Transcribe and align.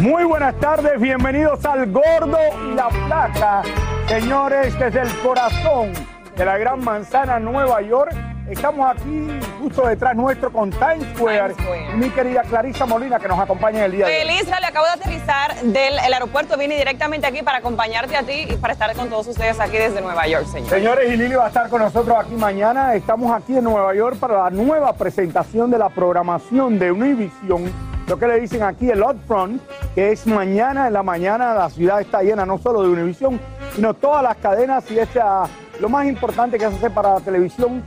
Muy 0.00 0.24
buenas 0.24 0.54
tardes, 0.60 1.00
bienvenidos 1.00 1.64
al 1.64 1.90
Gordo 1.90 2.38
y 2.70 2.74
la 2.74 2.90
Flaca. 2.90 3.62
Señores, 4.06 4.78
desde 4.78 5.00
el 5.00 5.18
corazón 5.20 5.92
de 6.36 6.44
la 6.44 6.58
Gran 6.58 6.84
Manzana, 6.84 7.38
Nueva 7.38 7.80
York, 7.80 8.14
estamos 8.50 8.94
aquí 8.94 9.26
justo 9.58 9.86
detrás 9.86 10.14
nuestro 10.14 10.52
con 10.52 10.70
Times 10.70 11.06
Square. 11.14 11.54
Times 11.54 11.56
Square. 11.56 11.96
Mi 11.96 12.10
querida 12.10 12.42
Clarisa 12.42 12.84
Molina, 12.84 13.18
que 13.18 13.26
nos 13.26 13.38
acompaña 13.38 13.78
en 13.78 13.84
el 13.86 13.92
día 13.92 14.06
de 14.06 14.12
hoy. 14.12 14.26
Feliz, 14.26 14.46
le 14.46 14.66
acabo 14.66 14.84
de 14.84 14.92
aterrizar 14.92 15.56
del 15.62 15.98
el 15.98 16.12
aeropuerto, 16.12 16.58
vine 16.58 16.76
directamente 16.76 17.26
aquí 17.26 17.42
para 17.42 17.58
acompañarte 17.58 18.18
a 18.18 18.22
ti 18.22 18.48
y 18.50 18.56
para 18.56 18.74
estar 18.74 18.94
con 18.94 19.08
todos 19.08 19.26
ustedes 19.28 19.58
aquí 19.60 19.78
desde 19.78 20.02
Nueva 20.02 20.26
York, 20.26 20.46
señor. 20.46 20.68
Señores, 20.68 21.10
y 21.10 21.16
Lili 21.16 21.36
va 21.36 21.46
a 21.46 21.48
estar 21.48 21.70
con 21.70 21.80
nosotros 21.80 22.14
aquí 22.20 22.34
mañana. 22.34 22.94
Estamos 22.94 23.32
aquí 23.32 23.56
en 23.56 23.64
Nueva 23.64 23.94
York 23.94 24.18
para 24.18 24.44
la 24.44 24.50
nueva 24.50 24.92
presentación 24.92 25.70
de 25.70 25.78
la 25.78 25.88
programación 25.88 26.78
de 26.78 26.92
Univision. 26.92 27.96
Lo 28.06 28.18
que 28.18 28.28
le 28.28 28.38
dicen 28.38 28.62
aquí 28.62 28.88
el 28.88 29.02
Upfront, 29.02 29.60
que 29.96 30.12
es 30.12 30.26
mañana 30.26 30.88
en 30.88 30.92
la 30.92 31.02
mañana. 31.02 31.54
La 31.54 31.70
ciudad 31.70 32.02
está 32.02 32.22
llena 32.22 32.44
no 32.44 32.58
solo 32.58 32.82
de 32.82 32.90
Univision, 32.90 33.40
sino 33.74 33.94
todas 33.94 34.22
las 34.22 34.36
cadenas. 34.36 34.88
Y 34.90 34.98
es 34.98 35.08
ah, 35.20 35.48
lo 35.80 35.88
más 35.88 36.06
importante 36.06 36.58
que 36.58 36.68
se 36.68 36.76
hace 36.76 36.90
para 36.90 37.14
la 37.14 37.20
televisión 37.20 37.82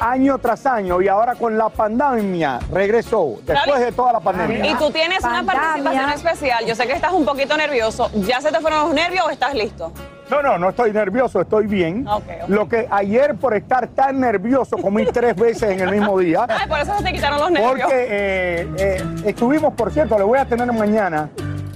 año 0.00 0.38
tras 0.38 0.64
año. 0.64 1.02
Y 1.02 1.08
ahora 1.08 1.34
con 1.34 1.58
la 1.58 1.68
pandemia 1.68 2.58
regresó, 2.72 3.36
después 3.44 3.80
de 3.80 3.92
toda 3.92 4.14
la 4.14 4.20
pandemia. 4.20 4.66
Y 4.66 4.74
tú 4.76 4.90
tienes 4.90 5.22
una 5.22 5.42
participación 5.42 6.10
especial. 6.10 6.64
Yo 6.64 6.74
sé 6.74 6.86
que 6.86 6.94
estás 6.94 7.12
un 7.12 7.26
poquito 7.26 7.54
nervioso. 7.54 8.10
¿Ya 8.14 8.40
se 8.40 8.50
te 8.50 8.58
fueron 8.58 8.86
los 8.86 8.94
nervios 8.94 9.26
o 9.26 9.30
estás 9.30 9.54
listo? 9.54 9.92
No, 10.32 10.40
no, 10.40 10.56
no 10.56 10.70
estoy 10.70 10.92
nervioso, 10.92 11.42
estoy 11.42 11.66
bien. 11.66 12.08
Ok. 12.08 12.24
Lo 12.48 12.66
que 12.66 12.88
ayer 12.90 13.34
por 13.34 13.54
estar 13.54 13.88
tan 13.88 14.18
nervioso 14.18 14.78
comí 14.78 15.04
tres 15.04 15.36
veces 15.36 15.72
en 15.72 15.80
el 15.80 15.90
mismo 15.90 16.18
día. 16.18 16.46
Ay, 16.48 16.66
por 16.66 16.80
eso 16.80 16.96
se 16.96 17.04
te 17.04 17.12
quitaron 17.12 17.38
los 17.38 17.50
nervios. 17.50 17.70
Porque 17.82 18.06
eh, 18.08 18.68
eh, 18.78 19.04
estuvimos, 19.26 19.74
por 19.74 19.92
cierto, 19.92 20.16
le 20.16 20.24
voy 20.24 20.38
a 20.38 20.46
tener 20.46 20.72
mañana 20.72 21.28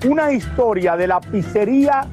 una 0.08 0.32
historia 0.32 0.96
de 0.96 1.06
la 1.06 1.20
pizzería 1.20 2.06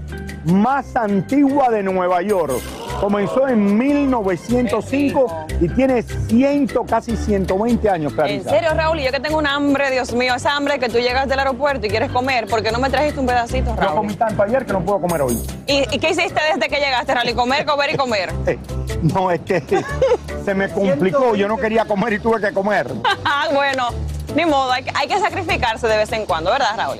más 0.43 0.97
antigua 0.97 1.69
de 1.69 1.81
Nueva 1.81 2.21
York. 2.21 2.61
Comenzó 2.99 3.47
en 3.47 3.77
1905 3.77 5.45
y 5.61 5.67
tiene 5.69 6.03
ciento, 6.03 6.83
casi 6.85 7.15
120 7.17 7.89
años, 7.89 8.13
En 8.25 8.43
serio, 8.43 8.69
Raúl, 8.75 8.99
y 8.99 9.03
yo 9.03 9.11
que 9.11 9.19
tengo 9.19 9.37
un 9.37 9.47
hambre, 9.47 9.91
Dios 9.91 10.13
mío, 10.13 10.33
esa 10.35 10.55
hambre 10.55 10.79
que 10.79 10.87
tú 10.89 10.99
llegas 10.99 11.27
del 11.27 11.39
aeropuerto 11.39 11.85
y 11.85 11.89
quieres 11.89 12.11
comer, 12.11 12.47
¿por 12.47 12.63
qué 12.63 12.71
no 12.71 12.79
me 12.79 12.89
trajiste 12.89 13.19
un 13.19 13.25
pedacito, 13.25 13.71
Yo 13.75 13.81
Raúl? 13.81 13.95
comí 13.97 14.13
tanto 14.15 14.43
ayer 14.43 14.65
que 14.65 14.73
no 14.73 14.81
puedo 14.81 15.01
comer 15.01 15.21
hoy. 15.21 15.37
¿Y, 15.67 15.79
y 15.95 15.99
qué 15.99 16.11
hiciste 16.11 16.39
desde 16.53 16.69
que 16.69 16.77
llegaste, 16.79 17.13
Raúl? 17.13 17.29
Y 17.29 17.33
comer, 17.33 17.65
comer 17.65 17.93
y 17.93 17.97
comer. 17.97 18.29
Eh, 18.47 18.57
No, 19.01 19.31
es 19.31 19.41
que 19.41 19.61
se 20.45 20.53
me 20.53 20.69
complicó. 20.69 21.35
Yo 21.35 21.47
no 21.47 21.57
quería 21.57 21.85
comer 21.85 22.13
y 22.13 22.19
tuve 22.19 22.39
que 22.41 22.53
comer. 22.53 22.87
Ah, 23.25 23.47
bueno, 23.53 23.87
ni 24.35 24.45
modo, 24.45 24.71
hay, 24.71 24.83
que- 24.83 24.91
hay 24.95 25.07
que 25.07 25.19
sacrificarse 25.19 25.87
de 25.87 25.97
vez 25.97 26.11
en 26.11 26.25
cuando, 26.25 26.51
¿verdad, 26.51 26.75
Raúl? 26.77 26.99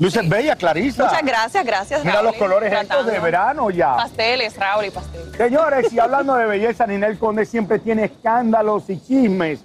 Luces 0.00 0.28
bella, 0.28 0.56
Clarisa. 0.56 1.04
Muchas 1.04 1.22
gracias, 1.24 1.64
gracias, 1.64 2.00
Mira 2.04 2.16
Raúl. 2.16 2.26
los 2.28 2.36
colores 2.36 2.72
estos 2.72 3.06
de 3.06 3.18
verano 3.18 3.70
ya. 3.70 3.96
Pasteles, 3.96 4.56
Raúl, 4.56 4.86
y 4.86 4.90
pasteles. 4.90 5.36
Señores, 5.36 5.92
y 5.92 5.98
hablando 5.98 6.34
de 6.36 6.46
belleza, 6.46 6.86
Ninel 6.86 7.18
Conde 7.18 7.44
siempre 7.46 7.78
tiene 7.78 8.04
escándalos 8.04 8.88
y 8.90 9.00
chismes 9.00 9.60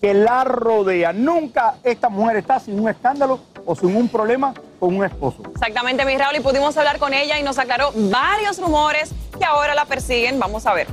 que 0.00 0.12
la 0.14 0.44
rodean. 0.44 1.24
Nunca 1.24 1.74
esta 1.82 2.08
mujer 2.08 2.36
está 2.36 2.60
sin 2.60 2.78
un 2.80 2.88
escándalo 2.88 3.40
o 3.66 3.74
sin 3.74 3.94
un 3.96 4.08
problema 4.08 4.52
con 4.78 4.94
un 4.96 5.04
esposo. 5.04 5.42
Exactamente, 5.54 6.04
mi 6.04 6.16
Raúl, 6.18 6.36
y 6.36 6.40
pudimos 6.40 6.76
hablar 6.76 6.98
con 6.98 7.14
ella 7.14 7.38
y 7.38 7.42
nos 7.42 7.58
aclaró 7.58 7.90
varios 7.94 8.58
rumores 8.58 9.10
que 9.38 9.44
ahora 9.44 9.74
la 9.74 9.84
persiguen. 9.86 10.38
Vamos 10.38 10.66
a 10.66 10.74
ver. 10.74 10.86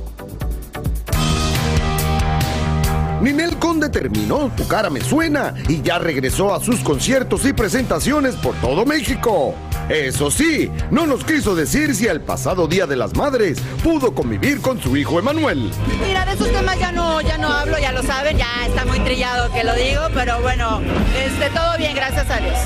Ninel 3.22 3.56
Conde 3.56 3.88
terminó 3.88 4.50
Tu 4.56 4.66
cara 4.66 4.90
me 4.90 5.00
suena 5.00 5.54
y 5.68 5.80
ya 5.80 6.00
regresó 6.00 6.52
a 6.52 6.58
sus 6.58 6.80
conciertos 6.80 7.44
y 7.44 7.52
presentaciones 7.52 8.34
por 8.34 8.56
todo 8.56 8.84
México. 8.84 9.54
Eso 9.92 10.30
sí, 10.30 10.70
no 10.90 11.06
nos 11.06 11.22
quiso 11.22 11.54
decir 11.54 11.94
si 11.94 12.06
el 12.06 12.22
pasado 12.22 12.66
Día 12.66 12.86
de 12.86 12.96
las 12.96 13.14
Madres 13.14 13.58
pudo 13.84 14.14
convivir 14.14 14.62
con 14.62 14.80
su 14.80 14.96
hijo 14.96 15.18
Emanuel. 15.18 15.70
Mira, 16.02 16.24
de 16.24 16.32
esos 16.32 16.50
temas 16.50 16.78
ya 16.78 16.90
no, 16.92 17.20
ya 17.20 17.36
no 17.36 17.52
hablo, 17.52 17.78
ya 17.78 17.92
lo 17.92 18.02
saben, 18.02 18.38
ya 18.38 18.48
está 18.66 18.86
muy 18.86 19.00
trillado 19.00 19.52
que 19.52 19.62
lo 19.62 19.74
digo, 19.74 20.00
pero 20.14 20.40
bueno, 20.40 20.80
este, 21.22 21.50
todo 21.50 21.76
bien, 21.76 21.94
gracias 21.94 22.30
a 22.30 22.38
Dios. 22.38 22.56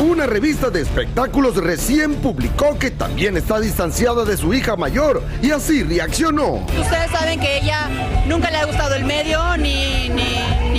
Una 0.00 0.26
revista 0.26 0.70
de 0.70 0.80
espectáculos 0.80 1.54
recién 1.54 2.16
publicó 2.16 2.76
que 2.76 2.90
también 2.90 3.36
está 3.36 3.60
distanciada 3.60 4.24
de 4.24 4.36
su 4.36 4.52
hija 4.52 4.74
mayor 4.74 5.22
y 5.40 5.52
así 5.52 5.84
reaccionó. 5.84 6.66
Ustedes 6.80 7.12
saben 7.12 7.38
que 7.38 7.58
ella 7.58 7.88
nunca 8.26 8.50
le 8.50 8.56
ha 8.56 8.64
gustado 8.64 8.96
el 8.96 9.04
medio, 9.04 9.56
ni, 9.56 10.08
ni, 10.08 10.71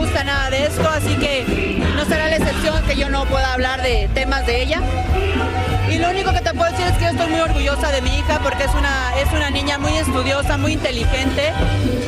gusta 0.00 0.24
nada 0.24 0.48
de 0.48 0.64
esto, 0.64 0.88
así 0.88 1.14
que 1.16 1.78
no 1.94 2.04
será 2.06 2.28
la 2.28 2.36
excepción 2.36 2.82
que 2.84 2.96
yo 2.96 3.10
no 3.10 3.26
pueda 3.26 3.52
hablar 3.52 3.82
de 3.82 4.08
temas 4.14 4.46
de 4.46 4.62
ella. 4.62 4.80
Y 5.90 5.98
lo 5.98 6.08
único 6.08 6.32
que 6.32 6.40
te 6.40 6.54
puedo 6.54 6.70
decir 6.70 6.86
es 6.86 6.94
que 6.94 7.04
yo 7.04 7.10
estoy 7.10 7.26
muy 7.28 7.40
orgullosa 7.40 7.90
de 7.90 8.00
mi 8.00 8.18
hija 8.18 8.40
porque 8.42 8.64
es 8.64 8.74
una, 8.74 9.12
es 9.20 9.30
una 9.32 9.50
niña 9.50 9.76
muy 9.76 9.94
estudiosa, 9.96 10.56
muy 10.56 10.72
inteligente, 10.72 11.52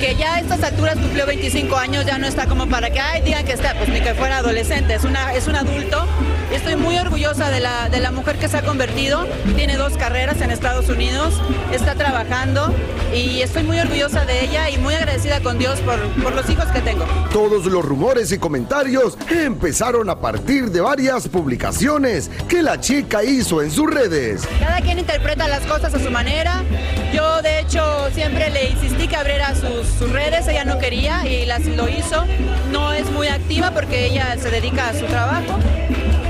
que 0.01 0.15
ya 0.17 0.37
a 0.37 0.41
estas 0.41 0.63
alturas 0.63 0.97
cumplió 0.97 1.27
25 1.27 1.77
años, 1.77 2.07
ya 2.07 2.17
no 2.17 2.27
está 2.27 2.47
como 2.47 2.67
para 2.67 2.89
que, 2.91 3.03
digan 3.25 3.45
que 3.45 3.53
está, 3.53 3.75
pues 3.75 3.89
ni 3.91 4.01
que 4.01 4.15
fuera 4.15 4.39
adolescente, 4.39 4.95
es, 4.95 5.05
una, 5.05 5.35
es 5.35 5.47
un 5.47 5.57
adulto. 5.57 6.07
Estoy 6.53 6.77
muy 6.77 6.99
orgullosa 6.99 7.51
de 7.51 7.61
la, 7.61 7.89
de 7.89 7.99
la 7.99 8.13
mujer 8.13 8.39
que 8.39 8.47
se 8.47 8.59
ha 8.59 8.63
convertido, 8.63 9.27
tiene 9.57 9.77
dos 9.77 9.97
carreras 9.97 10.41
en 10.43 10.51
Estados 10.51 10.89
Unidos, 10.91 11.41
está 11.73 11.95
trabajando 11.95 12.73
y 13.15 13.41
estoy 13.41 13.63
muy 13.63 13.79
orgullosa 13.81 14.27
de 14.27 14.45
ella 14.45 14.69
y 14.69 14.77
muy 14.77 14.95
agradecida 14.95 15.41
con 15.41 15.59
Dios 15.59 15.81
por, 15.81 15.99
por 16.23 16.35
los 16.35 16.49
hijos 16.51 16.67
que 16.67 16.81
tengo. 16.81 17.05
Todos 17.33 17.65
los 17.65 17.85
rumores 17.85 18.33
y 18.33 18.39
comentarios 18.39 19.17
empezaron 19.31 20.11
a 20.11 20.21
partir 20.21 20.71
de 20.71 20.83
varias 20.83 21.27
publicaciones 21.27 22.31
que 22.49 22.63
la 22.63 22.79
chica 22.79 23.25
hizo 23.25 23.63
en 23.63 23.71
sus 23.71 23.91
redes. 23.91 24.43
Cada 24.61 24.81
quien 24.83 24.99
interpreta 24.99 25.49
las 25.49 25.63
cosas 25.63 25.95
a 25.95 25.99
su 25.99 26.11
manera. 26.11 26.63
Yo, 27.15 27.43
de 27.43 27.61
hecho, 27.61 27.83
siempre 28.15 28.51
le 28.51 28.71
insistí 28.71 29.09
que 29.09 29.17
abriera 29.17 29.55
sus, 29.55 29.87
sus 29.99 30.11
redes. 30.11 30.47
Ella 30.49 30.65
no 30.65 30.79
quería 30.79 31.27
y 31.27 31.47
las, 31.47 31.65
lo 31.65 31.89
hizo. 31.89 32.25
No 32.71 32.93
es 32.93 33.11
muy 33.11 33.29
activa 33.29 33.71
porque 33.73 34.07
ella 34.07 34.37
se 34.39 34.51
dedica 34.51 34.91
a 34.91 34.95
su 34.95 35.07
trabajo. 35.07 35.59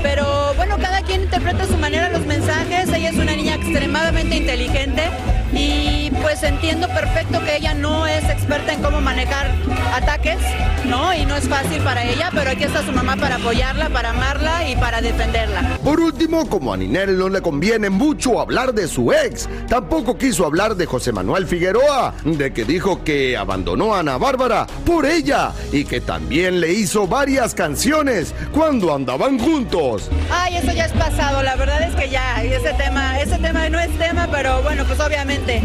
Pero 0.03 0.42
bueno, 0.65 0.81
cada 0.81 1.01
quien 1.01 1.23
interpreta 1.23 1.63
a 1.63 1.67
su 1.67 1.77
manera 1.77 2.07
los 2.07 2.25
mensajes. 2.25 2.87
Ella 2.87 3.09
es 3.09 3.17
una 3.17 3.35
niña 3.35 3.55
extremadamente 3.55 4.37
inteligente 4.37 5.09
y 5.51 6.09
pues 6.21 6.41
entiendo 6.41 6.87
perfecto 6.87 7.43
que 7.43 7.57
ella 7.57 7.73
no 7.73 8.07
es 8.07 8.23
experta 8.29 8.73
en 8.73 8.81
cómo 8.81 9.01
manejar 9.01 9.51
ataques, 9.93 10.37
¿no? 10.85 11.13
Y 11.13 11.25
no 11.25 11.35
es 11.35 11.47
fácil 11.49 11.81
para 11.81 12.03
ella, 12.05 12.31
pero 12.33 12.51
aquí 12.51 12.63
está 12.63 12.83
su 12.83 12.91
mamá 12.93 13.17
para 13.17 13.35
apoyarla, 13.35 13.89
para 13.89 14.11
amarla 14.11 14.69
y 14.69 14.75
para 14.77 15.01
defenderla. 15.01 15.77
Por 15.83 15.99
último, 15.99 16.49
como 16.49 16.73
a 16.73 16.77
Ninel 16.77 17.17
no 17.17 17.29
le 17.29 17.41
conviene 17.41 17.89
mucho 17.89 18.39
hablar 18.39 18.73
de 18.73 18.87
su 18.87 19.11
ex, 19.11 19.49
tampoco 19.67 20.17
quiso 20.17 20.45
hablar 20.45 20.75
de 20.75 20.85
José 20.85 21.11
Manuel 21.11 21.45
Figueroa, 21.45 22.13
de 22.23 22.53
que 22.53 22.63
dijo 22.63 23.03
que 23.03 23.35
abandonó 23.37 23.93
a 23.93 23.99
Ana 23.99 24.17
Bárbara 24.17 24.65
por 24.85 25.05
ella 25.05 25.51
y 25.71 25.83
que 25.83 25.99
también 25.99 26.61
le 26.61 26.71
hizo 26.71 27.05
varias 27.05 27.53
canciones 27.53 28.33
cuando 28.53 28.95
andaban 28.95 29.37
juntos. 29.37 30.09
Ay, 30.31 30.52
eso 30.55 30.71
ya 30.71 30.85
es 30.85 30.91
pasado, 30.93 31.41
la 31.43 31.55
verdad 31.55 31.81
es 31.81 31.95
que 31.95 32.09
ya, 32.09 32.43
y 32.43 32.53
ese 32.53 32.73
tema, 32.73 33.19
ese 33.19 33.37
tema 33.37 33.69
no 33.69 33.79
es 33.79 33.97
tema, 33.97 34.27
pero 34.31 34.61
bueno, 34.61 34.83
pues 34.85 34.99
obviamente 34.99 35.61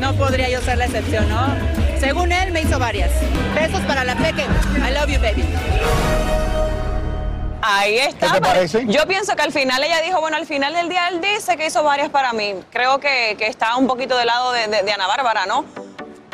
no 0.00 0.14
podría 0.14 0.48
yo 0.48 0.60
ser 0.60 0.78
la 0.78 0.84
excepción, 0.86 1.28
¿no? 1.28 1.46
Según 1.98 2.32
él 2.32 2.52
me 2.52 2.60
hizo 2.62 2.78
varias. 2.78 3.10
Besos 3.54 3.80
para 3.82 4.04
la 4.04 4.14
peque. 4.16 4.42
I 4.76 4.92
love 4.92 5.08
you, 5.08 5.20
baby. 5.20 5.44
Ahí 7.62 7.98
está. 7.98 8.26
¿Qué 8.28 8.32
te 8.34 8.40
pero 8.40 8.52
parece? 8.54 8.86
Yo 8.86 9.06
pienso 9.08 9.34
que 9.34 9.42
al 9.42 9.50
final 9.52 9.82
ella 9.82 10.00
dijo, 10.02 10.20
bueno, 10.20 10.36
al 10.36 10.46
final 10.46 10.72
del 10.74 10.88
día 10.88 11.08
él 11.08 11.20
dice 11.20 11.56
que 11.56 11.66
hizo 11.66 11.82
varias 11.82 12.10
para 12.10 12.32
mí. 12.32 12.54
Creo 12.70 13.00
que, 13.00 13.34
que 13.38 13.46
está 13.48 13.76
un 13.76 13.86
poquito 13.86 14.16
del 14.16 14.26
lado 14.26 14.52
de, 14.52 14.68
de- 14.68 14.82
de 14.82 14.92
Ana 14.92 15.06
Bárbara, 15.08 15.46
¿no? 15.46 15.64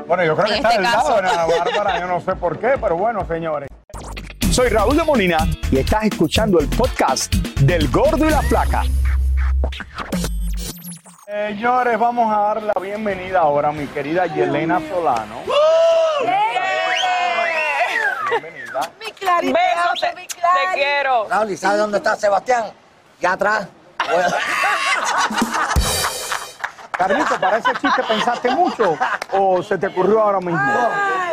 Bueno, 0.07 0.25
yo 0.25 0.35
creo 0.37 0.49
que 0.49 0.57
está 0.57 0.71
este 0.71 0.83
del 0.83 0.91
caso. 0.93 1.09
lado 1.11 1.23
de 1.23 1.29
Ana 1.31 1.47
Bárbara, 1.47 2.01
yo 2.01 2.07
no 2.07 2.21
sé 2.25 2.35
por 2.37 2.59
qué, 2.59 2.75
pero 2.81 2.97
bueno, 2.97 3.25
señores. 3.27 3.69
Soy 4.53 4.69
Raúl 4.69 4.95
de 4.95 5.03
Molina 5.03 5.49
y 5.71 5.79
estás 5.79 6.05
escuchando 6.05 6.61
el 6.61 6.69
podcast 6.69 7.35
del 7.63 7.89
Gordo 7.91 8.27
y 8.27 8.31
la 8.31 8.43
Flaca. 8.43 8.83
Señores, 11.25 11.99
vamos 11.99 12.31
a 12.31 12.39
dar 12.39 12.63
la 12.63 12.75
bienvenida 12.79 13.41
ahora 13.41 13.71
a 13.71 13.73
mi 13.73 13.87
querida 13.87 14.27
Yelena 14.27 14.79
Solano. 14.91 15.37
Bienvenida. 18.29 18.81
Mi 19.01 19.11
Clarita, 19.13 19.59
Besos, 19.59 20.01
te, 20.03 20.21
mi 20.21 20.27
te 20.27 20.75
quiero. 20.75 21.29
Raúl, 21.31 21.51
¿y 21.51 21.57
sabe 21.57 21.79
dónde 21.79 21.97
está 21.97 22.15
Sebastián? 22.17 22.65
Ya 23.23 23.33
atrás. 23.33 23.69
Carlito, 26.97 27.39
¿para 27.41 27.57
ese 27.59 27.73
chiste 27.81 28.03
pensaste 28.07 28.51
mucho 28.51 28.97
o 29.33 29.63
se 29.63 29.79
te 29.79 29.87
ocurrió 29.89 30.21
ahora 30.21 30.39
mismo? 30.41 30.61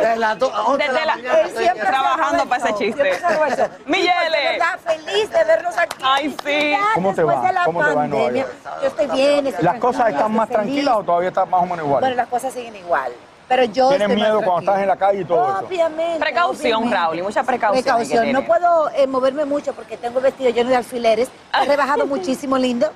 desde 0.00 0.16
las 0.16 0.38
do- 0.38 0.48
11 0.66 0.82
de 0.82 0.88
Desde 0.92 1.06
la- 1.06 1.14
mañana 1.16 1.38
él 1.40 1.46
estoy 1.48 1.64
siempre 1.64 1.86
trabajando 1.86 2.46
para 2.46 2.64
ese 2.64 2.74
chiste. 2.78 3.02
Siempre 3.02 3.20
salgo 3.20 3.44
eso. 3.44 3.62
Mi 3.86 3.98
Sí, 4.00 4.08
porque 4.08 4.24
Yele. 4.24 4.38
de 4.38 4.58
verdad, 4.58 4.78
feliz 4.86 5.30
de 5.30 5.44
verlos 5.44 5.76
aquí. 5.78 5.96
Ay, 6.02 6.36
sí. 6.44 6.70
Ya 6.70 6.78
¿Cómo 6.94 7.10
te 7.10 7.16
después 7.16 7.36
va? 7.38 7.46
de 7.46 7.52
la 7.52 7.64
¿Cómo 7.64 7.84
te 7.84 7.94
va 7.94 8.04
en 8.04 8.10
Nueva 8.10 8.32
York? 8.32 8.48
Yo 8.80 8.88
estoy 8.88 9.06
bien. 9.08 9.46
estoy 9.46 9.64
¿Las 9.64 9.78
cosas 9.78 10.08
están 10.08 10.32
más 10.32 10.48
feliz. 10.48 10.62
tranquilas 10.62 10.96
o 10.96 11.02
todavía 11.02 11.28
están 11.28 11.50
más 11.50 11.60
o 11.62 11.66
menos 11.66 11.84
igual? 11.84 12.00
Bueno, 12.00 12.16
las 12.16 12.28
cosas 12.28 12.54
siguen 12.54 12.76
igual. 12.76 13.12
Pero 13.46 13.64
yo 13.64 13.88
¿Tienes 13.90 14.08
miedo 14.08 14.40
cuando 14.42 14.60
estás 14.60 14.78
en 14.82 14.88
la 14.88 14.96
calle 14.96 15.20
y 15.20 15.24
todo 15.24 15.42
eso? 15.58 15.66
Obviamente. 15.66 16.20
Precaución, 16.20 16.72
obviamente. 16.74 16.96
Raúl, 16.96 17.18
y 17.18 17.22
mucha 17.22 17.42
precaución 17.42 17.82
Precaución. 17.84 18.32
No 18.32 18.42
puedo 18.46 18.90
eh, 18.90 19.06
moverme 19.06 19.44
mucho 19.44 19.74
porque 19.74 19.96
tengo 19.98 20.18
el 20.18 20.24
vestido 20.24 20.50
lleno 20.50 20.70
de 20.70 20.76
alfileres. 20.76 21.28
He 21.52 21.64
rebajado 21.66 22.06
muchísimo, 22.06 22.56
lindo. 22.56 22.90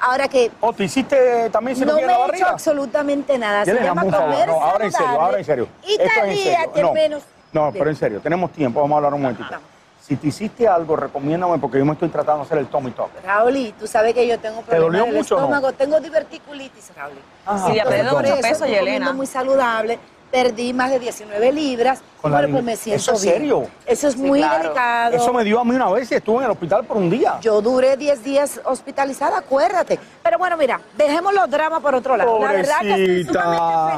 Ahora 0.00 0.28
que 0.28 0.50
¿O 0.60 0.72
te 0.72 0.84
hiciste 0.84 1.50
también 1.50 1.78
no 1.78 1.84
cirugía 1.86 1.94
me 1.94 2.00
en 2.02 2.06
la 2.06 2.12
he 2.12 2.16
hecho 2.16 2.26
barriga? 2.28 2.50
absolutamente 2.50 3.38
nada. 3.38 3.64
Se 3.64 3.74
llama 3.74 4.02
comer 4.02 4.48
no, 4.48 4.62
ahora 4.62 4.84
en 4.84 4.92
serio, 4.92 5.20
ahora 5.20 5.38
en 5.38 5.44
serio. 5.44 5.68
Y 5.86 5.92
Esto 5.92 6.02
es 6.04 6.10
en 6.16 6.36
serio. 6.36 6.52
taríate 6.52 6.82
No, 6.82 6.92
menos. 6.92 7.22
no, 7.52 7.72
pero 7.72 7.90
en 7.90 7.96
serio, 7.96 8.20
tenemos 8.20 8.52
tiempo, 8.52 8.80
vamos 8.80 8.94
a 8.94 8.96
hablar 8.98 9.14
un 9.14 9.22
momentito. 9.22 9.48
Si 10.00 10.16
te 10.16 10.28
hiciste 10.28 10.66
algo, 10.66 10.96
recomiéndame 10.96 11.58
porque 11.58 11.78
yo 11.78 11.84
me 11.84 11.92
estoy 11.92 12.08
tratando 12.08 12.38
de 12.40 12.46
hacer 12.46 12.58
el 12.58 12.68
Tommy 12.68 12.92
Talk. 12.92 13.10
Raúl, 13.24 13.56
y 13.56 13.72
tú 13.72 13.86
sabes 13.86 14.14
que 14.14 14.26
yo 14.26 14.38
tengo 14.38 14.60
¿Te 14.62 14.76
dolió 14.76 14.88
problemas 15.04 15.06
del 15.08 15.16
mucho 15.18 15.36
o 15.36 15.38
no? 15.40 15.44
estómago, 15.44 15.72
tengo 15.72 16.00
diverticulitis, 16.00 16.90
Raúl. 16.96 17.12
Ajá. 17.44 17.66
Sí, 17.68 17.74
ya 17.74 17.84
perdido 17.84 18.16
mucho 18.16 18.32
eso 18.34 18.40
peso, 18.40 18.66
Yelena. 18.66 19.12
muy 19.12 19.26
saludable. 19.26 19.98
Perdí 20.30 20.74
más 20.74 20.90
de 20.90 20.98
19 20.98 21.52
libras. 21.52 22.00
Con 22.20 22.32
bueno, 22.32 22.48
pues 22.50 22.64
me 22.64 22.76
siento 22.76 23.00
¿Eso 23.00 23.12
es 23.14 23.22
bien. 23.22 23.34
serio? 23.36 23.66
Eso 23.86 24.08
es 24.08 24.14
Sí, 24.14 24.20
muy 24.20 24.40
claro. 24.40 24.62
delicado. 24.62 25.16
Eso 25.16 25.32
me 25.32 25.44
dio 25.44 25.60
a 25.60 25.64
mí 25.64 25.74
una 25.74 25.88
vez 25.90 26.10
y 26.12 26.16
estuve 26.16 26.38
en 26.38 26.44
el 26.44 26.50
hospital 26.50 26.84
por 26.84 26.96
un 26.98 27.08
día. 27.08 27.38
Yo 27.40 27.62
duré 27.62 27.96
10 27.96 28.22
días 28.24 28.60
hospitalizada, 28.64 29.38
acuérdate. 29.38 29.98
Pero 30.22 30.36
bueno, 30.38 30.56
mira, 30.58 30.80
dejemos 30.98 31.32
los 31.32 31.48
dramas 31.48 31.80
por 31.80 31.94
otro 31.94 32.16
lado. 32.16 32.38
La 32.40 32.52
verdad 32.52 32.80
que 32.80 33.20
estoy 33.20 33.34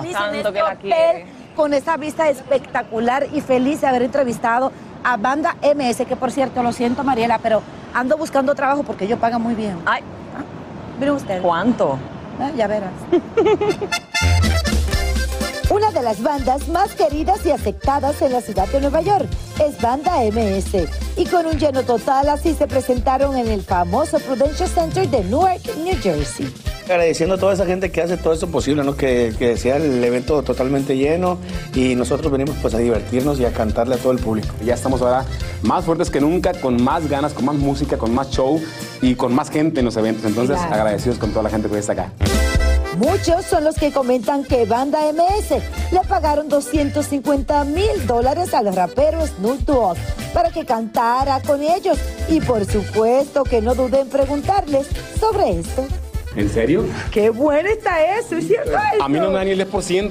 feliz 0.03 0.17
en 0.29 0.35
este 0.37 0.53
que 0.53 0.59
la 0.61 0.73
hotel, 0.73 1.25
con 1.57 1.75
esta 1.75 1.97
vista 1.97 2.29
espectacular 2.29 3.27
y 3.33 3.41
feliz 3.41 3.81
de 3.81 3.89
haber 3.89 4.03
entrevistado 4.03 4.71
a 5.03 5.17
Banda 5.17 5.57
MS, 5.63 6.05
que 6.07 6.15
por 6.15 6.31
cierto, 6.31 6.63
lo 6.63 6.73
siento 6.73 7.03
Mariela, 7.03 7.39
pero 7.39 7.63
ando 7.93 8.17
buscando 8.17 8.55
trabajo 8.55 8.83
porque 8.85 9.07
ellos 9.07 9.19
pagan 9.19 9.43
muy 9.43 9.55
bien. 9.55 9.77
Ay, 9.85 10.03
Miren 11.01 11.15
ustedes. 11.15 11.43
¿cuánto? 11.43 11.99
Ah, 12.39 12.51
ya 12.55 12.67
verás. 12.69 12.93
Una 15.71 15.91
de 15.93 16.03
las 16.03 16.21
bandas 16.21 16.69
más 16.69 16.95
queridas 16.95 17.47
y 17.47 17.51
aceptadas 17.53 18.21
en 18.23 18.33
la 18.33 18.41
ciudad 18.41 18.67
de 18.69 18.81
Nueva 18.81 19.03
York 19.03 19.27
es 19.65 19.81
Banda 19.81 20.17
MS. 20.25 20.89
Y 21.17 21.27
con 21.27 21.47
un 21.47 21.59
lleno 21.59 21.83
total 21.85 22.29
así 22.29 22.55
se 22.55 22.67
presentaron 22.67 23.37
en 23.37 23.47
el 23.47 23.63
famoso 23.63 24.19
Prudential 24.19 24.69
Center 24.69 25.09
de 25.09 25.23
Newark, 25.25 25.61
New 25.79 25.97
Jersey. 26.03 26.53
Agradeciendo 26.87 27.37
a 27.37 27.39
toda 27.39 27.53
esa 27.53 27.67
gente 27.67 27.93
que 27.93 28.03
hace 28.03 28.17
todo 28.17 28.33
esto 28.33 28.49
posible, 28.49 28.83
¿no? 28.83 28.97
que, 28.97 29.33
que 29.39 29.57
sea 29.57 29.77
el 29.77 30.03
evento 30.03 30.43
totalmente 30.43 30.97
lleno 30.97 31.39
y 31.73 31.95
nosotros 31.95 32.33
venimos 32.33 32.57
pues 32.61 32.75
a 32.75 32.79
divertirnos 32.79 33.39
y 33.39 33.45
a 33.45 33.53
cantarle 33.53 33.95
a 33.95 33.99
todo 33.99 34.11
el 34.11 34.19
público. 34.19 34.53
Ya 34.65 34.75
estamos 34.75 35.01
ahora 35.03 35.25
más 35.63 35.85
fuertes 35.85 36.11
que 36.11 36.21
nunca, 36.21 36.53
con 36.53 36.83
más 36.83 37.09
ganas, 37.09 37.33
con 37.33 37.45
más 37.45 37.55
música, 37.55 37.97
con 37.97 38.13
más 38.13 38.31
show 38.31 38.61
y 39.03 39.15
con 39.15 39.33
más 39.33 39.51
gente 39.51 39.79
en 39.79 39.87
los 39.87 39.97
eventos. 39.97 40.25
Entonces, 40.25 40.57
Claro. 40.57 40.75
agradecidos 40.75 41.19
con 41.19 41.31
toda 41.31 41.45
la 41.45 41.51
gente 41.51 41.69
que 41.69 41.79
está 41.79 41.93
acá. 41.93 42.11
Muchos 42.97 43.47
son 43.47 43.65
los 43.65 43.77
que 43.77 43.93
comentan 43.93 44.45
que 44.45 44.65
Banda 44.65 45.01
MS 45.13 45.63
le 45.93 46.01
pagaron 46.09 46.49
250 46.49 47.65
mil 47.65 48.07
dólares 48.07 48.53
al 48.53 48.75
rapero 48.75 49.27
Snoop 49.27 49.61
Dogg 49.61 49.97
para 50.35 50.51
que 50.51 50.65
cantara 50.65 51.41
con 51.41 51.63
ellos. 51.63 51.99
Y 52.29 52.41
por 52.41 52.65
supuesto 52.65 53.45
que 53.45 53.61
no 53.61 53.75
duden 53.75 54.03
en 54.03 54.09
preguntarles 54.09 54.89
sobre 55.19 55.61
esto. 55.61 55.87
¿En 56.37 56.49
serio? 56.49 56.85
Qué 57.11 57.31
bueno 57.31 57.69
está 57.69 58.19
eso, 58.19 58.37
¿es 58.37 58.47
cierto? 58.47 58.71
A 59.01 59.09
mí 59.09 59.19
no 59.19 59.31
me 59.31 59.35
dan 59.35 59.47
ni 59.47 59.53
el 59.53 59.69
10%. 59.69 60.11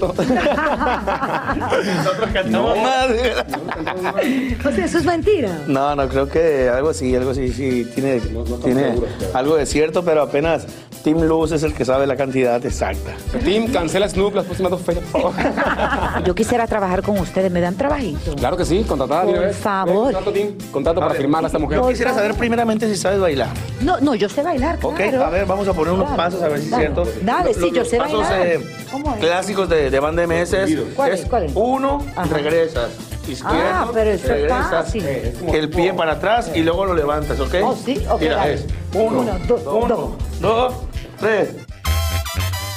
Nosotros 1.58 2.30
cantamos 2.34 2.78
más. 2.78 3.08
O 4.66 4.72
sea, 4.72 4.86
eso 4.86 4.98
es 4.98 5.06
mentira. 5.06 5.62
No, 5.68 5.96
no, 5.96 6.10
creo 6.10 6.28
que 6.28 6.68
algo 6.70 6.90
así, 6.90 7.16
algo 7.16 7.32
así, 7.32 7.54
sí, 7.54 7.90
tiene, 7.96 8.20
tiene 8.64 8.96
algo 9.34 9.56
de 9.56 9.66
cierto, 9.66 10.04
pero 10.04 10.24
apenas 10.24 10.68
Tim 11.04 11.22
Luz 11.22 11.52
es 11.54 11.64
el 11.64 11.74
que 11.74 11.86
sabe 11.86 12.06
la 12.06 12.18
cantidad 12.18 12.64
exacta. 12.66 13.12
Tim, 13.46 13.72
cancela 13.72 14.08
Snoop 14.10 14.36
las 14.36 14.46
próximas 14.46 14.72
dos 14.72 14.82
fechas, 14.82 15.04
por 15.12 15.34
favor. 15.34 16.24
Yo 16.26 16.36
quisiera 16.36 16.68
trabajar 16.68 17.02
con 17.02 17.18
ustedes, 17.20 17.50
¿me 17.52 17.62
dan 17.62 17.76
trabajito? 17.76 18.36
Claro 18.36 18.58
que 18.58 18.66
sí, 18.66 18.84
contratada 18.88 19.24
Por 19.24 19.40
vez. 19.40 19.56
favor. 19.56 20.08
Ven, 20.08 20.14
Contrato, 20.14 20.32
Tim, 20.34 20.58
contrato 20.72 21.00
para 21.00 21.14
firmar 21.14 21.44
a 21.44 21.48
esta 21.48 21.58
mujer. 21.60 21.80
Yo 21.80 21.88
quisiera 21.88 22.14
saber 22.14 22.34
primeramente 22.36 22.88
si 22.94 22.98
sabes 23.00 23.20
bailar. 23.20 23.48
No, 23.82 24.00
no, 24.02 24.14
yo 24.14 24.28
sé 24.28 24.44
bailar, 24.44 24.78
Ok, 24.82 24.96
claro. 24.98 25.24
a 25.26 25.30
ver, 25.30 25.46
vamos 25.46 25.68
a 25.70 25.74
poner 25.74 25.94
unos 25.94 26.08
Claro. 26.08 26.18
pasos 26.18 26.42
a 26.44 26.48
ver 26.50 26.60
si 26.60 26.70
es 26.70 26.76
cierto. 26.76 27.04
dale, 27.22 27.54
sí, 27.54 27.60
Los- 27.62 27.72
yo 27.72 27.86
sé 27.86 27.98
pasos 27.98 28.20
bailar. 28.30 28.48
eh, 28.48 28.60
¿Cómo 28.92 29.14
es? 29.14 29.20
clásicos 29.22 29.70
de, 29.70 29.90
de 29.90 30.00
banda 30.00 30.24
MS 30.28 30.54
es, 30.54 30.78
¿Cuál 30.96 31.12
es? 31.14 31.22
es 31.22 31.30
¿Cuál 31.30 31.44
es? 31.46 31.52
uno, 31.56 32.06
Ajá. 32.16 32.34
regresas. 32.36 32.90
Izquierdo, 33.30 33.58
Ah, 33.74 33.90
pero 33.94 34.10
eso 34.12 34.24
es 34.26 34.30
regresas, 34.32 34.70
fácil. 34.70 35.06
eh, 35.06 35.34
el 35.54 35.70
pie 35.70 35.94
para 35.94 36.14
atrás 36.14 36.52
y 36.54 36.62
luego 36.62 36.86
lo 36.86 36.94
levantas, 36.94 37.40
¿ok? 37.40 37.56
Oh, 37.64 37.76
sí, 37.76 38.04
ok, 38.10 38.22
Mira, 38.22 38.36
dale. 38.38 38.54
es 38.56 38.66
uno, 38.94 39.20
Uno, 39.22 39.32
dos, 39.48 39.62
uno, 39.66 39.96
dos. 39.98 40.12
dos, 40.42 40.74
tres. 41.20 41.50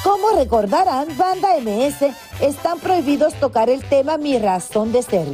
Como 0.05 0.31
recordarán, 0.37 1.07
Banda 1.17 1.49
MS 1.61 2.13
están 2.41 2.79
prohibidos 2.81 3.35
tocar 3.35 3.71
el 3.71 3.85
tema 3.85 4.19
Mi 4.19 4.37
razón 4.39 4.91
de 4.93 5.03
ser, 5.03 5.27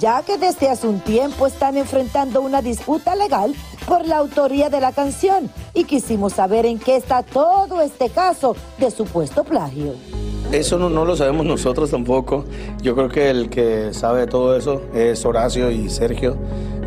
ya 0.00 0.22
que 0.22 0.36
desde 0.36 0.68
hace 0.68 0.86
un 0.88 1.00
tiempo 1.00 1.46
están 1.46 1.76
enfrentando 1.76 2.40
una 2.40 2.60
disputa 2.60 3.14
legal 3.14 3.54
por 3.86 4.04
la 4.04 4.16
autoría 4.16 4.68
de 4.68 4.80
la 4.80 4.90
canción 4.92 5.48
y 5.74 5.84
quisimos 5.84 6.32
saber 6.32 6.66
en 6.66 6.80
qué 6.80 6.96
está 6.96 7.22
todo 7.22 7.80
este 7.82 8.08
caso 8.10 8.56
de 8.78 8.90
supuesto 8.90 9.44
plagio. 9.44 9.94
Eso 10.52 10.78
no, 10.78 10.88
no 10.88 11.04
lo 11.04 11.16
sabemos 11.16 11.44
nosotros 11.44 11.90
tampoco. 11.90 12.44
Yo 12.82 12.94
creo 12.94 13.08
que 13.08 13.30
el 13.30 13.50
que 13.50 13.92
sabe 13.92 14.20
de 14.20 14.26
todo 14.26 14.56
eso 14.56 14.82
es 14.94 15.24
Horacio 15.24 15.70
y 15.70 15.90
Sergio. 15.90 16.36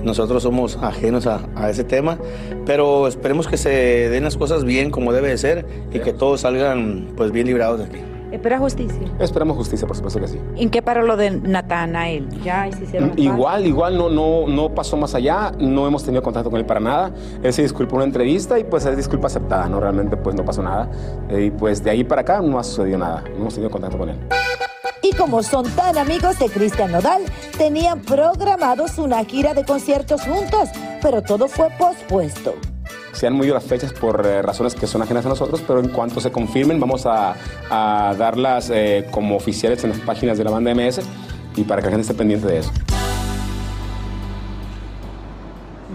Nosotros 0.04 0.44
somos 0.44 0.78
ajenos 0.78 1.28
a, 1.28 1.42
a 1.56 1.70
ese 1.70 1.84
tema, 1.84 2.18
pero 2.66 3.08
esperemos 3.08 3.48
que 3.48 3.58
se 3.58 3.70
den 4.10 4.24
las 4.24 4.38
cosas 4.38 4.64
bien 4.64 4.92
como 4.92 5.12
debe 5.12 5.28
de 5.30 5.38
ser 5.38 5.66
y 5.92 6.00
que 6.00 6.14
todos 6.14 6.42
salgan 6.42 7.10
pues 7.18 7.32
bien 7.32 7.48
librados 7.48 7.80
de 7.80 7.86
aquí. 7.86 8.09
Espera 8.32 8.60
justicia. 8.60 9.08
Esperamos 9.20 9.58
justicia, 9.58 9.88
por 9.88 9.96
supuesto 9.96 10.20
que 10.20 10.28
sí. 10.28 10.40
¿En 10.56 10.70
qué 10.70 10.82
paró 10.82 11.04
lo 11.04 11.18
de 11.18 11.32
Natanael? 11.32 12.30
Ya 12.44 12.70
se 12.72 12.84
hicieron 12.84 13.14
Igual, 13.18 13.66
igual 13.66 13.98
no, 13.98 14.10
no, 14.10 14.48
no 14.48 14.74
pasó 14.74 14.98
más 14.98 15.16
allá, 15.16 15.52
no 15.60 15.88
hemos 15.88 16.04
tenido 16.04 16.22
contacto 16.22 16.52
con 16.52 16.60
él 16.60 16.66
para 16.66 16.80
nada. 16.80 17.12
Él 17.42 17.52
se 17.54 17.64
disculpó 17.64 17.96
en 17.96 17.98
una 17.98 18.06
entrevista 18.06 18.60
y 18.60 18.64
pues 18.64 18.86
es 18.86 18.96
disculpa 18.96 19.28
aceptada, 19.28 19.68
¿no? 19.68 19.80
Realmente 19.80 20.16
pues 20.16 20.36
no 20.36 20.46
pasó 20.46 20.62
nada. 20.62 20.90
Eh, 21.30 21.46
y 21.46 21.52
pues 21.52 21.84
de 21.84 21.90
ahí 21.90 22.04
para 22.04 22.22
acá 22.22 22.42
no 22.42 22.60
ha 22.60 22.64
sucedido 22.64 22.98
nada, 22.98 23.24
no 23.32 23.42
hemos 23.42 23.54
tenido 23.54 23.72
contacto 23.72 23.98
con 23.98 24.10
él. 24.10 24.18
Y 25.02 25.14
como 25.16 25.42
son 25.42 25.66
tan 25.72 25.98
amigos 25.98 26.38
de 26.40 26.50
Cristian 26.50 26.92
Nodal, 26.92 27.24
tenían 27.58 28.02
programados 28.02 28.98
una 28.98 29.24
gira 29.24 29.54
de 29.54 29.64
conciertos 29.66 30.22
juntos, 30.22 30.70
pero 31.02 31.22
todo 31.22 31.48
fue 31.48 31.70
pospuesto. 31.80 32.54
Se 33.20 33.28
han 33.28 33.34
movido 33.34 33.54
las 33.54 33.66
fechas 33.66 33.92
por 33.92 34.26
eh, 34.26 34.42
razones 34.42 34.76
que 34.76 34.88
son 34.88 35.02
ajenas 35.02 35.26
a 35.26 35.30
nosotros, 35.30 35.62
pero 35.68 35.82
en 35.82 35.90
cuanto 35.90 36.22
se 36.22 36.32
confirmen 36.32 36.80
vamos 36.80 37.06
a, 37.06 37.36
a 37.70 38.16
darlas 38.18 38.70
eh, 38.74 39.10
como 39.12 39.36
oficiales 39.36 39.84
en 39.84 39.90
las 39.90 40.00
páginas 40.00 40.38
de 40.38 40.46
la 40.46 40.52
banda 40.52 40.74
MS 40.74 41.02
y 41.58 41.66
para 41.66 41.82
que 41.82 41.88
la 41.88 41.92
gente 41.92 42.04
esté 42.04 42.14
pendiente 42.14 42.48
de 42.48 42.60
eso. 42.60 42.72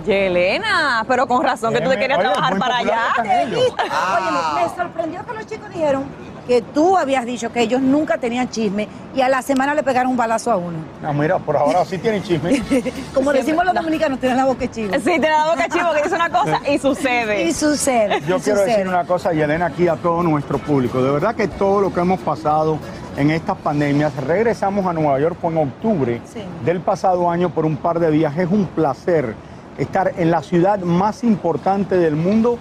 Yelena, 0.04 1.02
pero 1.08 1.26
con 1.26 1.42
razón 1.42 1.72
que 1.72 1.80
tú 1.80 1.88
te 1.88 1.96
querías 1.96 2.18
Oye, 2.18 2.28
trabajar 2.28 2.58
para 2.58 2.76
allá. 2.76 3.02
Oye, 3.22 3.46
me, 3.46 4.62
me 4.62 4.76
sorprendió 4.76 5.24
que 5.24 5.32
los 5.32 5.46
chicos 5.46 5.70
dijeron 5.70 6.04
que 6.46 6.62
tú 6.62 6.96
habías 6.96 7.24
dicho 7.24 7.50
que 7.52 7.60
ellos 7.62 7.80
nunca 7.80 8.18
tenían 8.18 8.48
chisme 8.50 8.88
y 9.14 9.20
a 9.20 9.28
la 9.28 9.42
semana 9.42 9.74
le 9.74 9.82
pegaron 9.82 10.10
un 10.10 10.16
balazo 10.16 10.50
a 10.50 10.56
uno. 10.56 10.78
No, 11.02 11.12
mira, 11.14 11.38
por 11.38 11.56
ahora 11.56 11.84
sí 11.84 11.98
tienen 11.98 12.22
chisme. 12.22 12.62
Como 13.14 13.32
decimos 13.32 13.64
los 13.64 13.74
dominicanos, 13.74 14.18
tienen 14.20 14.36
la 14.38 14.44
boca 14.44 14.70
chiva. 14.70 14.96
Sí, 14.98 15.04
tiene 15.04 15.30
la 15.30 15.46
boca 15.46 15.68
chivo 15.68 15.92
que 15.94 16.02
dice 16.02 16.14
una 16.14 16.30
cosa 16.30 16.60
y 16.68 16.78
sucede. 16.78 17.44
Y 17.44 17.52
sucede. 17.52 18.20
Yo 18.26 18.36
y 18.36 18.40
quiero 18.40 18.58
sucede. 18.60 18.66
decir 18.76 18.88
una 18.88 19.04
cosa, 19.04 19.32
Yelena, 19.32 19.66
aquí 19.66 19.88
a 19.88 19.96
todo 19.96 20.22
nuestro 20.22 20.58
público. 20.58 21.02
De 21.02 21.10
verdad 21.10 21.34
que 21.34 21.48
todo 21.48 21.80
lo 21.80 21.92
que 21.92 22.00
hemos 22.00 22.20
pasado 22.20 22.78
en 23.16 23.30
estas 23.30 23.56
pandemias, 23.58 24.12
regresamos 24.26 24.84
a 24.86 24.92
Nueva 24.92 25.18
York 25.20 25.36
fue 25.40 25.52
en 25.52 25.58
octubre 25.58 26.20
Sí. 26.24 26.40
del 26.64 26.80
pasado 26.80 27.30
año 27.30 27.50
por 27.50 27.64
un 27.64 27.76
par 27.76 28.00
de 28.00 28.10
días. 28.10 28.36
Es 28.36 28.50
un 28.50 28.66
placer 28.66 29.34
estar 29.78 30.12
en 30.18 30.30
la 30.30 30.42
ciudad 30.42 30.78
más 30.80 31.24
importante 31.24 31.96
del 31.96 32.16
mundo 32.16 32.58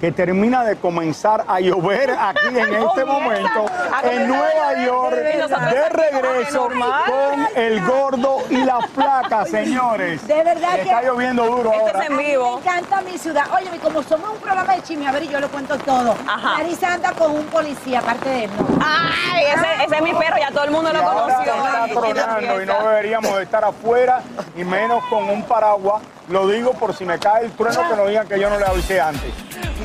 que 0.00 0.12
termina 0.12 0.64
de 0.64 0.76
comenzar 0.76 1.44
a 1.48 1.58
llover 1.60 2.10
aquí 2.10 2.48
en 2.48 2.74
este 2.74 3.04
momento 3.04 3.66
en 4.02 4.28
Nueva 4.28 4.84
York 4.84 5.16
de 5.16 5.88
regreso 5.88 6.68
con 6.68 7.48
el 7.54 7.80
gordo 7.84 8.38
y 8.50 8.56
la 8.64 8.80
flaca, 8.80 9.44
señores. 9.46 10.26
De 10.26 10.42
verdad 10.42 10.74
que 10.74 10.82
Está 10.82 11.02
lloviendo 11.02 11.46
duro 11.46 11.72
ahora. 11.72 12.04
es 12.04 12.10
en 12.10 12.18
vivo. 12.18 12.56
Me 12.56 12.70
encanta 12.70 13.00
mi 13.02 13.18
ciudad. 13.18 13.44
Oye, 13.54 13.70
y 13.74 13.78
como 13.78 14.02
somos 14.02 14.30
un 14.30 14.38
programa 14.38 14.74
de 14.74 14.82
chisme, 14.82 15.08
a 15.08 15.12
ver, 15.12 15.24
y 15.24 15.28
yo 15.28 15.40
lo 15.40 15.48
cuento 15.48 15.76
todo. 15.78 16.14
Larisa 16.58 16.94
anda 16.94 17.12
con 17.12 17.32
un 17.32 17.44
policía, 17.46 18.00
aparte 18.00 18.28
de 18.28 18.44
él. 18.44 18.50
Ay, 18.84 19.44
ese, 19.54 19.96
es 19.96 20.02
mi 20.02 20.12
perro, 20.12 20.36
ya 20.38 20.50
todo 20.50 20.64
el 20.64 20.70
mundo 20.70 20.92
lo 20.92 21.02
conoció. 21.02 22.62
y 22.62 22.66
no 22.66 22.88
deberíamos 22.88 23.36
de 23.36 23.42
estar 23.42 23.64
afuera 23.64 24.20
y 24.56 24.64
menos 24.64 25.04
con 25.06 25.28
un 25.28 25.42
paraguas. 25.44 26.02
Lo 26.28 26.48
digo 26.48 26.72
por 26.72 26.92
si 26.94 27.04
me 27.04 27.18
cae 27.18 27.44
el 27.44 27.52
trueno 27.52 27.88
que 27.88 27.96
no 27.96 28.06
digan 28.06 28.26
que 28.26 28.40
yo 28.40 28.50
no 28.50 28.58
le 28.58 28.66
avisé 28.66 29.00
antes. 29.00 29.32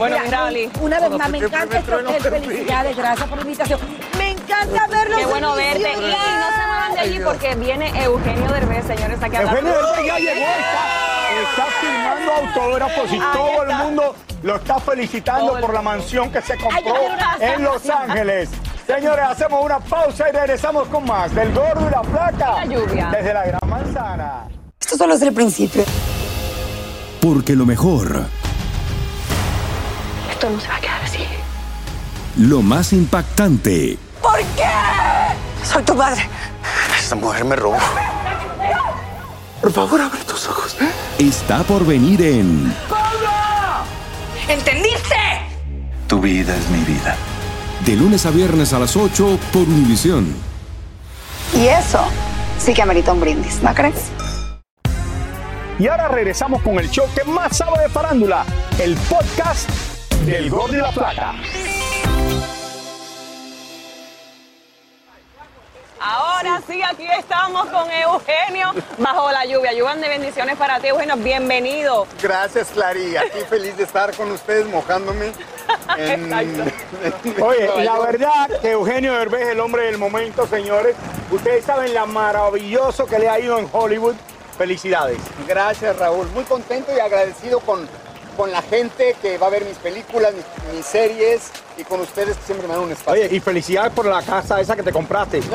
Bueno, 0.02 0.18
Mira. 0.26 0.50
Una 0.82 1.00
vez 1.00 1.12
más, 1.12 1.30
me 1.30 1.38
encanta 1.38 1.78
esto. 1.78 2.00
Felicidades, 2.22 2.98
gracias 2.98 3.30
por 3.30 3.38
la 3.38 3.44
invitación. 3.44 3.80
Me 4.18 4.32
encanta 4.32 4.88
verlos. 4.88 5.20
Qué 5.20 5.26
bueno 5.28 5.54
verte. 5.54 5.80
Y, 5.80 5.94
no 5.94 6.00
se 6.00 6.68
muevan 6.68 6.94
de 6.96 7.00
allí 7.02 7.20
porque 7.24 7.54
viene 7.54 8.04
Eugenio 8.04 8.52
Derbez, 8.52 8.88
señores, 8.88 9.22
aquí 9.22 9.36
a. 9.36 9.42
Eugenio 9.42 9.72
Derbez 9.72 10.06
ya 10.08 10.18
llegó, 10.18 10.48
está, 11.44 11.66
firmando 11.80 12.32
autógrafos 12.34 13.14
y 13.14 13.20
todo 13.20 13.64
el 13.64 13.76
mundo 13.76 14.16
lo 14.42 14.56
está 14.56 14.80
felicitando 14.80 15.60
por 15.60 15.72
la 15.72 15.84
mansión 15.84 16.32
que 16.32 16.42
se 16.42 16.58
compró 16.58 16.96
en 17.40 17.64
Los 17.64 17.88
Ángeles. 17.88 18.50
Señores, 18.88 19.26
hacemos 19.30 19.64
una 19.64 19.78
pausa 19.80 20.30
y 20.30 20.32
regresamos 20.32 20.88
con 20.88 21.06
más 21.06 21.32
del 21.36 21.54
gordo 21.54 21.88
y 21.88 21.92
la 21.92 22.02
placa. 22.02 22.56
La 22.56 22.66
lluvia. 22.66 23.10
Desde 23.12 23.34
la 23.36 23.46
Gran 23.46 23.70
Manzana. 23.70 24.48
Esto 24.80 24.98
solo 24.98 25.14
es 25.14 25.22
el 25.22 25.32
principio. 25.32 25.84
Porque 27.22 27.56
lo 27.56 27.68
mejor, 27.68 28.26
Esto 30.42 30.54
no 30.56 30.60
se 30.60 30.70
va 30.70 30.78
a 30.78 30.82
quedar 30.82 31.02
así. 31.04 31.20
lo 32.36 32.64
más 32.64 32.94
impactante, 32.94 34.00
¿Por 34.24 34.40
qué? 34.40 34.66
Soy 35.64 35.84
tu 35.84 35.96
padre. 35.96 36.28
Esta 37.00 37.14
mujer 37.14 37.46
me 37.46 37.56
robó. 37.56 37.78
Por 39.62 39.72
favor, 39.72 40.02
abre 40.02 40.20
tus 40.24 40.48
ojos. 40.48 40.76
está 41.20 41.62
por 41.62 41.86
venir 41.86 42.24
en 42.24 42.76
¿Entendiste? 44.48 45.16
Tu 46.08 46.20
vida 46.20 46.58
es 46.58 46.68
mi 46.70 46.84
vida. 46.86 47.16
De 47.86 47.96
lunes 47.96 48.26
a 48.26 48.32
viernes 48.32 48.74
a 48.74 48.80
las 48.80 48.98
8 48.98 49.38
por 49.54 49.62
Univisión. 49.62 50.34
Y 51.54 51.68
eso 51.68 52.04
sí 52.58 52.74
que 52.74 52.82
amerita 52.82 53.14
un 53.14 53.20
brindis, 53.20 53.62
¿no 53.62 53.76
crees? 53.76 54.10
Y 55.78 55.88
ahora 55.88 56.08
regresamos 56.08 56.64
con 56.64 56.80
el 56.80 56.90
show 56.90 57.06
que 57.14 57.30
más 57.30 57.58
sabe 57.58 57.84
de 57.84 57.90
farándula, 57.90 58.44
el 58.80 58.96
podcast 58.96 59.70
del 60.26 60.50
gordo 60.50 60.74
y 60.74 60.78
la 60.78 60.92
placa. 60.92 61.34
Ahora 66.00 66.62
sí, 66.68 66.82
aquí 66.82 67.06
estamos 67.20 67.68
con 67.68 67.90
Eugenio 67.92 68.72
bajo 68.98 69.32
la 69.32 69.46
lluvia. 69.46 69.72
Lluvian 69.74 70.02
de 70.02 70.10
bendiciones 70.10 70.58
para 70.58 70.80
ti, 70.80 70.88
Eugenio. 70.88 71.16
Bienvenido. 71.18 72.08
Gracias, 72.22 72.70
Clary. 72.70 73.18
Aquí 73.18 73.40
feliz 73.50 73.78
de 73.78 73.84
estar 73.84 74.16
con 74.16 74.32
ustedes 74.32 74.66
mojándome. 74.68 75.32
En, 75.98 76.34
Oye, 77.42 77.84
la 77.84 78.00
verdad 78.00 78.50
que 78.62 78.72
Eugenio 78.72 79.14
Derbez 79.14 79.42
es 79.42 79.50
el 79.50 79.60
hombre 79.60 79.84
del 79.84 80.00
momento, 80.00 80.48
señores. 80.48 80.96
Ustedes 81.30 81.66
saben 81.66 81.94
la 81.94 82.06
maravilloso 82.06 83.06
que 83.06 83.20
le 83.20 83.30
ha 83.30 83.40
ido 83.40 83.60
en 83.60 83.70
Hollywood. 83.72 84.16
Felicidades. 84.58 85.20
Gracias, 85.48 85.98
Raúl. 85.98 86.28
Muy 86.32 86.44
contento 86.46 86.92
y 86.96 87.00
agradecido 87.00 87.60
con, 87.60 87.88
con 88.42 88.52
la 88.52 88.64
gente 88.64 89.16
que 89.22 89.38
va 89.38 89.46
a 89.46 89.50
ver 89.52 89.64
mis 89.66 89.78
películas, 89.78 90.34
mis, 90.34 90.74
mis 90.76 90.84
series 90.84 91.52
y 91.78 91.84
con 91.84 92.02
ustedes 92.02 92.36
que 92.38 92.44
siempre 92.44 92.68
me 92.68 92.74
dan 92.74 92.84
un 92.86 92.92
espacio. 92.92 93.12
Oye, 93.24 93.36
y 93.36 93.40
felicidades 93.40 93.94
por 93.94 94.08
la 94.08 94.24
casa 94.24 94.60
esa 94.60 94.76
que 94.76 94.82
te 94.82 94.92
compraste. 94.92 95.42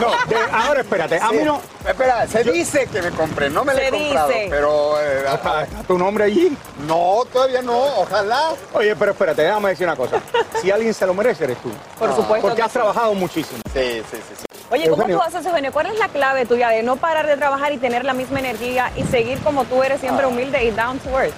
No, 0.00 0.10
de- 0.28 0.36
ahora 0.52 0.80
espérate, 0.82 1.16
a 1.16 1.28
Sí. 1.30 1.36
mí 1.38 1.42
no. 1.44 1.60
Espera, 1.88 2.24
se 2.28 2.44
dice 2.44 2.86
que 2.86 3.02
me 3.02 3.10
compré, 3.10 3.50
no 3.50 3.64
me 3.64 3.74
la 3.74 3.82
he 3.88 3.90
comprado, 3.90 4.28
dice. 4.28 4.46
pero... 4.48 5.00
eh, 5.00 5.24
¿Está, 5.34 5.64
está 5.64 5.82
tu 5.82 5.98
nombre 5.98 6.24
allí? 6.24 6.56
no, 6.86 7.24
todavía 7.32 7.62
no, 7.62 7.78
ojalá. 7.98 8.50
Oye, 8.74 8.94
pero 8.94 9.10
espérate, 9.10 9.42
déjame 9.42 9.70
decir 9.70 9.86
una 9.88 9.96
cosa. 9.96 10.20
Si 10.62 10.70
alguien 10.70 10.94
se 10.94 11.06
lo 11.06 11.14
merece, 11.14 11.42
eres 11.44 11.58
tú. 11.58 11.70
Por 11.98 12.10
supuesto 12.14 12.42
Porque 12.42 12.56
que 12.58 12.62
has 12.62 12.70
sí. 12.70 12.78
trabajado 12.78 13.12
muchísimo. 13.14 13.58
Sí, 13.72 14.02
sí, 14.08 14.16
sí. 14.16 14.34
sí. 14.38 14.44
Oye, 14.70 14.84
¿cómo 14.88 15.02
Eugenio. 15.02 15.18
tú 15.18 15.22
haces, 15.24 15.44
Eugenio? 15.46 15.72
¿Cuál 15.72 15.86
es 15.86 15.98
la 15.98 16.08
clave 16.08 16.46
tuya 16.46 16.68
de 16.68 16.82
no 16.84 16.94
parar 16.96 17.26
de 17.26 17.36
trabajar 17.36 17.72
y 17.72 17.78
tener 17.78 18.04
la 18.04 18.14
misma 18.14 18.38
energía 18.38 18.92
y 18.96 19.02
seguir 19.04 19.38
como 19.40 19.64
tú 19.64 19.82
eres, 19.82 20.00
siempre 20.00 20.26
humilde 20.26 20.62
y 20.64 20.70
down 20.70 20.98
to 21.00 21.10
earth? 21.20 21.34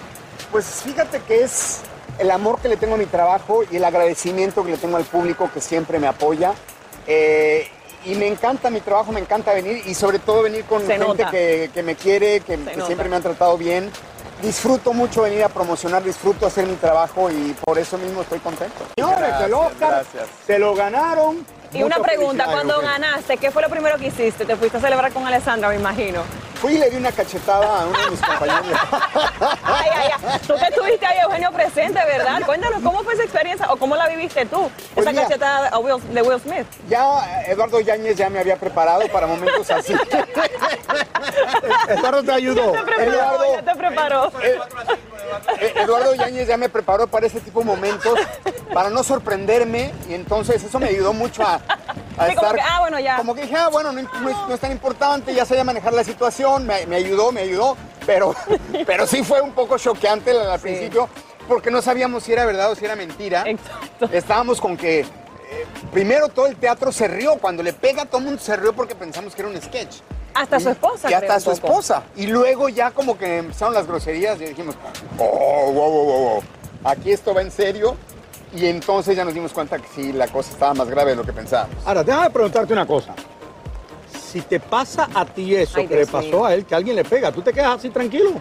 Pues 0.50 0.64
fíjate 0.84 1.20
que 1.20 1.42
es 1.42 1.80
el 2.18 2.30
amor 2.30 2.60
que 2.60 2.68
le 2.68 2.76
tengo 2.76 2.94
a 2.94 2.98
mi 2.98 3.06
trabajo 3.06 3.62
y 3.70 3.76
el 3.76 3.84
agradecimiento 3.84 4.64
que 4.64 4.72
le 4.72 4.78
tengo 4.78 4.96
al 4.96 5.04
público 5.04 5.50
que 5.52 5.60
siempre 5.60 5.98
me 5.98 6.06
apoya. 6.06 6.54
Eh, 7.06 7.68
y 8.04 8.14
me 8.14 8.28
encanta 8.28 8.70
mi 8.70 8.80
trabajo, 8.80 9.12
me 9.12 9.20
encanta 9.20 9.52
venir 9.52 9.82
y 9.84 9.94
sobre 9.94 10.18
todo 10.18 10.42
venir 10.42 10.64
con 10.64 10.86
Se 10.86 10.96
gente 10.96 11.26
que, 11.30 11.70
que 11.74 11.82
me 11.82 11.96
quiere, 11.96 12.40
que, 12.40 12.56
siempre 12.86 13.08
me 13.08 13.16
han 13.16 13.22
tratado 13.22 13.58
bien. 13.58 13.90
Disfruto 14.42 14.92
mucho 14.92 15.22
venir 15.22 15.42
a 15.42 15.48
promocionar, 15.48 16.04
disfruto 16.04 16.46
hacer 16.46 16.66
mi 16.66 16.76
trabajo 16.76 17.30
y 17.30 17.56
por 17.64 17.78
eso 17.78 17.98
mismo 17.98 18.20
estoy 18.20 18.38
contento. 18.38 18.84
Señores, 18.94 19.34
el 19.42 19.54
Oscar 19.54 20.04
gracias. 20.04 20.28
se 20.46 20.58
lo 20.58 20.74
ganaron. 20.74 21.44
Y 21.72 21.82
una 21.82 21.98
pregunta, 21.98 22.46
cuando 22.46 22.80
ganaste, 22.80 23.36
¿qué 23.36 23.50
fue 23.50 23.62
lo 23.62 23.68
primero 23.68 23.98
que 23.98 24.06
hiciste? 24.06 24.44
Te 24.44 24.56
fuiste 24.56 24.78
a 24.78 24.80
celebrar 24.80 25.12
con 25.12 25.26
Alessandra, 25.26 25.68
me 25.68 25.76
imagino. 25.76 26.22
Fui 26.60 26.74
y 26.74 26.78
le 26.78 26.88
di 26.90 26.96
una 26.96 27.12
cachetada 27.12 27.82
a 27.82 27.86
uno 27.86 27.98
de 27.98 28.10
mis 28.12 28.20
compañeros. 28.20 28.66
Ay, 29.62 29.90
ay, 29.94 30.10
ay. 30.12 30.40
Tú 30.46 30.54
que 30.56 30.64
estuviste 30.64 31.04
ahí, 31.04 31.18
Eugenio, 31.18 31.52
presente, 31.52 31.98
¿verdad? 32.06 32.40
Cuéntanos, 32.46 32.82
¿cómo 32.82 33.02
fue 33.04 33.12
esa 33.12 33.24
experiencia 33.24 33.70
o 33.70 33.76
cómo 33.76 33.94
la 33.94 34.08
viviste 34.08 34.46
tú? 34.46 34.70
Pues 34.94 35.04
esa 35.04 35.10
mira. 35.12 35.24
cachetada 35.24 35.68
a 35.68 35.78
Will- 35.78 36.00
de 36.14 36.22
Will 36.22 36.40
Smith. 36.40 36.66
Ya 36.88 37.42
Eduardo 37.46 37.78
Yáñez 37.80 38.16
ya 38.16 38.30
me 38.30 38.38
había 38.38 38.56
preparado 38.56 39.06
para 39.08 39.26
momentos 39.26 39.70
así. 39.70 39.92
Eduardo 41.88 42.22
te 42.22 42.32
ayudó. 42.32 42.72
Ya 42.74 42.80
te 42.80 42.86
preparó, 42.86 43.12
Eduardo. 43.12 43.44
ya 43.54 43.62
te 43.62 43.74
preparó. 43.78 44.32
Eh, 45.60 45.74
Eduardo 45.76 46.14
Yáñez 46.14 46.48
ya 46.48 46.56
me 46.56 46.68
preparó 46.70 47.06
para 47.06 47.26
ese 47.26 47.40
tipo 47.40 47.60
de 47.60 47.66
momentos, 47.66 48.18
para 48.72 48.90
no 48.90 49.02
sorprenderme, 49.02 49.92
y 50.08 50.14
entonces 50.14 50.62
eso 50.62 50.78
me 50.78 50.88
ayudó 50.88 51.12
mucho 51.12 51.42
a, 51.42 51.54
a 51.54 52.28
Sí, 52.28 52.34
como 52.34 52.48
estar. 52.48 52.54
que, 52.54 52.60
ah, 52.60 52.80
bueno, 52.80 52.98
ya. 52.98 53.16
Como 53.16 53.34
que 53.34 53.42
dije, 53.42 53.56
ah, 53.56 53.68
bueno, 53.68 53.92
no, 53.92 54.02
no 54.02 54.28
es, 54.30 54.36
no 54.48 54.54
es 54.54 54.60
tan 54.60 54.72
importante, 54.72 55.34
ya 55.34 55.44
sabía 55.44 55.64
manejar 55.64 55.92
la 55.92 56.04
situación, 56.04 56.66
me, 56.66 56.86
me 56.86 56.96
ayudó, 56.96 57.32
me 57.32 57.42
ayudó, 57.42 57.76
pero, 58.04 58.34
pero 58.86 59.06
sí 59.06 59.22
fue 59.22 59.40
un 59.40 59.52
poco 59.52 59.78
choqueante 59.78 60.30
al, 60.30 60.60
principio, 60.60 61.08
porque 61.48 61.70
no 61.70 61.82
sabíamos 61.82 62.24
si 62.24 62.32
era 62.32 62.44
verdad 62.44 62.72
o 62.72 62.74
si 62.74 62.84
era 62.84 62.96
mentira. 62.96 63.44
Exacto. 63.46 64.08
Estábamos 64.12 64.60
con 64.60 64.76
que. 64.76 65.00
eh, 65.00 65.06
primero 65.92 66.28
todo 66.28 66.46
el 66.46 66.56
teatro 66.56 66.90
se 66.90 67.06
rió, 67.08 67.36
cuando 67.36 67.62
le 67.62 67.72
pega 67.72 68.04
todo 68.04 68.18
el 68.18 68.24
mundo 68.24 68.40
se 68.40 68.56
rió 68.56 68.72
porque 68.72 68.94
pensamos 68.94 69.34
que 69.34 69.42
era 69.42 69.50
un 69.50 69.60
sketch. 69.60 69.96
Hasta 70.34 70.60
su 70.60 70.68
esposa. 70.68 71.10
Y 71.10 71.14
hasta 71.14 71.40
su 71.40 71.50
poco. 71.50 71.66
esposa. 71.66 72.02
Y 72.14 72.26
luego 72.26 72.68
ya 72.68 72.90
como 72.90 73.16
que 73.16 73.38
empezaron 73.38 73.72
las 73.72 73.86
groserías 73.86 74.38
y 74.40 74.44
dijimos, 74.44 74.74
oh, 75.18 75.72
wow, 75.72 75.90
wow, 75.90 76.04
wow, 76.04 76.18
wow. 76.30 76.42
aquí 76.84 77.10
esto 77.12 77.32
va 77.32 77.40
en 77.40 77.50
serio. 77.50 77.96
Y 78.56 78.66
entonces 78.66 79.14
ya 79.16 79.24
nos 79.24 79.34
dimos 79.34 79.52
cuenta 79.52 79.78
que 79.78 79.86
sí, 79.94 80.12
la 80.12 80.28
cosa 80.28 80.50
estaba 80.50 80.72
más 80.74 80.88
grave 80.88 81.10
de 81.10 81.16
lo 81.16 81.24
que 81.24 81.32
pensábamos. 81.32 81.76
Ahora, 81.84 82.02
déjame 82.02 82.30
preguntarte 82.30 82.72
una 82.72 82.86
cosa. 82.86 83.14
Si 84.32 84.40
te 84.40 84.58
pasa 84.60 85.08
a 85.14 85.24
ti 85.24 85.54
eso 85.54 85.78
Ay, 85.78 85.86
que 85.86 85.96
le 85.96 86.06
pasó 86.06 86.26
mío. 86.28 86.44
a 86.44 86.54
él, 86.54 86.64
que 86.64 86.74
alguien 86.74 86.96
le 86.96 87.04
pega, 87.04 87.30
¿tú 87.32 87.42
te 87.42 87.52
quedas 87.52 87.76
así 87.78 87.90
tranquilo? 87.90 88.32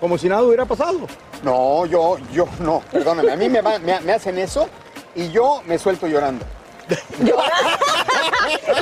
Como 0.00 0.16
si 0.18 0.28
nada 0.28 0.42
hubiera 0.42 0.64
pasado. 0.64 1.00
No, 1.42 1.86
yo, 1.86 2.16
yo, 2.32 2.46
no, 2.60 2.82
perdóname, 2.90 3.32
a 3.32 3.36
mí 3.36 3.48
me, 3.48 3.60
va- 3.60 3.78
me, 3.78 3.98
me 4.00 4.12
hacen 4.12 4.38
eso 4.38 4.68
y 5.14 5.30
yo 5.30 5.62
me 5.66 5.78
suelto 5.78 6.06
llorando. 6.06 6.44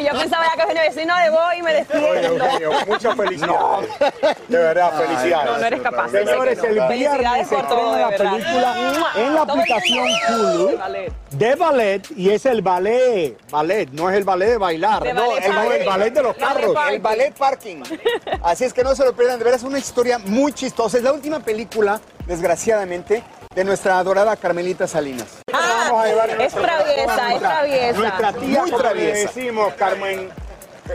y 0.00 0.04
yo 0.04 0.18
pensaba 0.18 0.44
ya 0.46 0.60
que 0.60 0.66
venía 0.66 0.82
vecino 0.82 1.16
de 1.18 1.30
voz 1.30 1.54
y 1.56 1.62
me 1.62 1.72
despido. 1.74 2.08
Oye, 2.08 2.26
Eugenio, 2.26 2.70
muchas 2.86 3.16
felicidades. 3.16 3.90
De 4.48 4.58
verdad, 4.58 4.92
felicidades. 4.98 5.50
No, 5.50 5.58
no 5.58 5.66
eres 5.66 5.80
capaz. 5.80 6.10
Señores, 6.10 6.58
el 6.62 6.88
viernes 6.88 7.48
se 7.48 7.56
estrena 7.56 7.96
la 7.98 8.08
película 8.10 8.76
en 9.16 9.34
la 9.34 9.42
aplicación. 9.42 10.06
Hulu 10.28 10.78
de 11.30 11.54
ballet 11.54 12.02
y 12.16 12.30
es 12.30 12.46
el 12.46 12.62
ballet, 12.62 13.36
ballet, 13.50 13.90
no 13.92 14.08
es 14.10 14.16
el 14.16 14.24
ballet 14.24 14.48
de 14.48 14.58
bailar, 14.58 15.02
De 15.02 15.12
no, 15.12 15.28
ballet 15.28 15.44
el, 15.44 15.54
parking. 15.54 15.80
el 15.80 15.86
ballet 15.86 16.10
de 16.14 16.22
los 16.22 16.36
carros. 16.36 16.76
El 16.90 17.00
ballet 17.00 17.34
parking. 17.34 17.82
Así 18.42 18.64
es 18.64 18.72
que 18.72 18.82
no 18.82 18.94
se 18.94 19.04
lo 19.04 19.12
pierdan, 19.14 19.38
de 19.38 19.44
veras 19.44 19.60
es 19.60 19.66
una 19.66 19.78
historia 19.78 20.18
muy 20.18 20.52
chistosa. 20.52 20.96
Es 20.96 21.02
la 21.02 21.12
última 21.12 21.40
película, 21.40 22.00
desgraciadamente, 22.26 23.22
de 23.58 23.64
nuestra 23.64 23.98
adorada 23.98 24.36
Carmelita 24.36 24.86
Salinas. 24.86 25.26
Ah, 25.52 25.86
Vamos 25.88 26.04
a 26.04 26.06
llevar 26.06 26.30
en 26.30 26.40
es 26.42 26.52
traviesa, 26.54 27.32
es 27.34 27.40
traviesa. 27.40 27.98
Nuestra 27.98 28.32
tía, 28.34 28.60
Muy 28.60 28.70
como 28.70 28.76
le 28.76 28.82
traviesa. 28.84 29.32
decimos, 29.34 29.74
Carmen, 29.74 30.28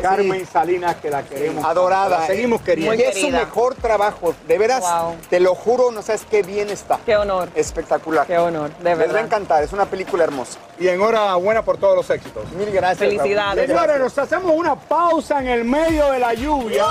Carmen 0.01 0.47
Salinas, 0.47 0.95
que 0.95 1.09
la 1.09 1.23
queremos. 1.23 1.65
Adorada. 1.65 2.19
La 2.21 2.25
seguimos 2.27 2.61
queriendo. 2.61 2.93
Y 2.93 3.01
es 3.01 3.19
su 3.19 3.29
mejor 3.31 3.75
trabajo. 3.75 4.33
De 4.47 4.57
veras, 4.57 4.79
Wow. 4.79 5.15
te 5.29 5.41
lo 5.41 5.55
juro, 5.55 5.91
no 5.91 6.01
sabes 6.01 6.23
qué 6.31 6.41
bien 6.41 6.69
está. 6.69 6.99
Qué 7.05 7.17
honor. 7.17 7.49
Espectacular. 7.53 8.25
Qué 8.27 8.37
honor, 8.37 8.69
de 8.77 8.83
Les 8.85 8.93
va 8.93 8.97
verdad. 8.97 9.17
a 9.17 9.21
encantar, 9.25 9.61
es 9.63 9.73
una 9.73 9.85
película 9.85 10.23
hermosa. 10.23 10.57
Y 10.79 10.87
enhorabuena 10.87 11.63
por 11.65 11.77
todos 11.77 11.97
los 11.97 12.09
éxitos. 12.11 12.49
Mil 12.53 12.71
gracias. 12.71 12.97
Felicidades. 12.99 13.67
Señores, 13.67 13.99
nos 13.99 14.17
hacemos 14.17 14.53
una 14.55 14.75
pausa 14.75 15.39
en 15.39 15.49
el 15.49 15.65
medio 15.65 16.11
de 16.13 16.19
la 16.19 16.33
lluvia. 16.33 16.85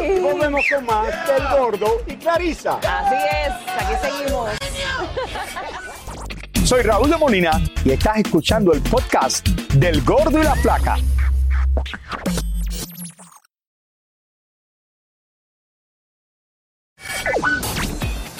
Y 0.00 0.20
volvemos 0.20 0.64
con 0.72 0.86
más 0.86 1.08
del 1.26 1.48
gordo 1.58 2.02
y 2.06 2.16
Clarisa. 2.16 2.78
Así 2.78 3.14
es, 3.14 3.52
aquí 3.78 3.94
seguimos. 4.00 4.50
Soy 6.64 6.82
Raúl 6.82 7.10
de 7.10 7.16
Molina 7.16 7.60
y 7.84 7.90
estás 7.92 8.18
escuchando 8.18 8.72
el 8.72 8.80
podcast 8.82 9.46
del 9.74 10.02
gordo 10.02 10.40
y 10.40 10.44
la 10.44 10.54
flaca. 10.56 10.96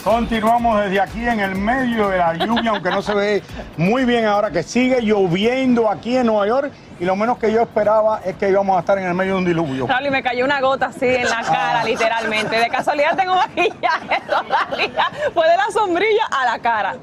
Continuamos 0.04 0.80
desde 0.80 1.00
aquí 1.00 1.28
en 1.28 1.38
el 1.38 1.54
medio 1.54 2.09
de 2.09 2.18
la 2.18 2.35
lluvia, 2.35 2.71
aunque 2.73 2.90
no 2.90 3.02
se 3.02 3.14
ve 3.14 3.42
muy 3.76 4.04
bien 4.04 4.25
ahora 4.25 4.50
que 4.50 4.64
sigue 4.64 5.00
lloviendo 5.00 5.88
aquí 5.88 6.16
en 6.16 6.26
Nueva 6.26 6.47
York 6.49 6.73
y 6.99 7.04
lo 7.04 7.14
menos 7.14 7.38
que 7.38 7.52
yo 7.52 7.62
esperaba 7.62 8.21
es 8.25 8.35
que 8.35 8.49
íbamos 8.50 8.76
a 8.76 8.80
estar 8.80 8.99
en 8.99 9.04
el 9.04 9.14
medio 9.14 9.35
de 9.35 9.38
un 9.38 9.44
diluvio. 9.44 9.87
Raúl, 9.87 10.06
y 10.06 10.11
me 10.11 10.21
cayó 10.21 10.44
una 10.44 10.61
gota 10.61 10.87
así 10.87 11.06
en 11.06 11.28
la 11.28 11.42
cara, 11.42 11.85
literalmente. 11.85 12.56
De 12.59 12.68
casualidad 12.68 13.16
tengo 13.16 13.35
maquillaje 13.37 14.23
todavía. 14.26 15.04
Fue 15.32 15.49
de 15.49 15.56
la 15.56 15.66
sombrilla 15.73 16.26
a 16.32 16.44
la 16.47 16.59
cara. 16.59 16.97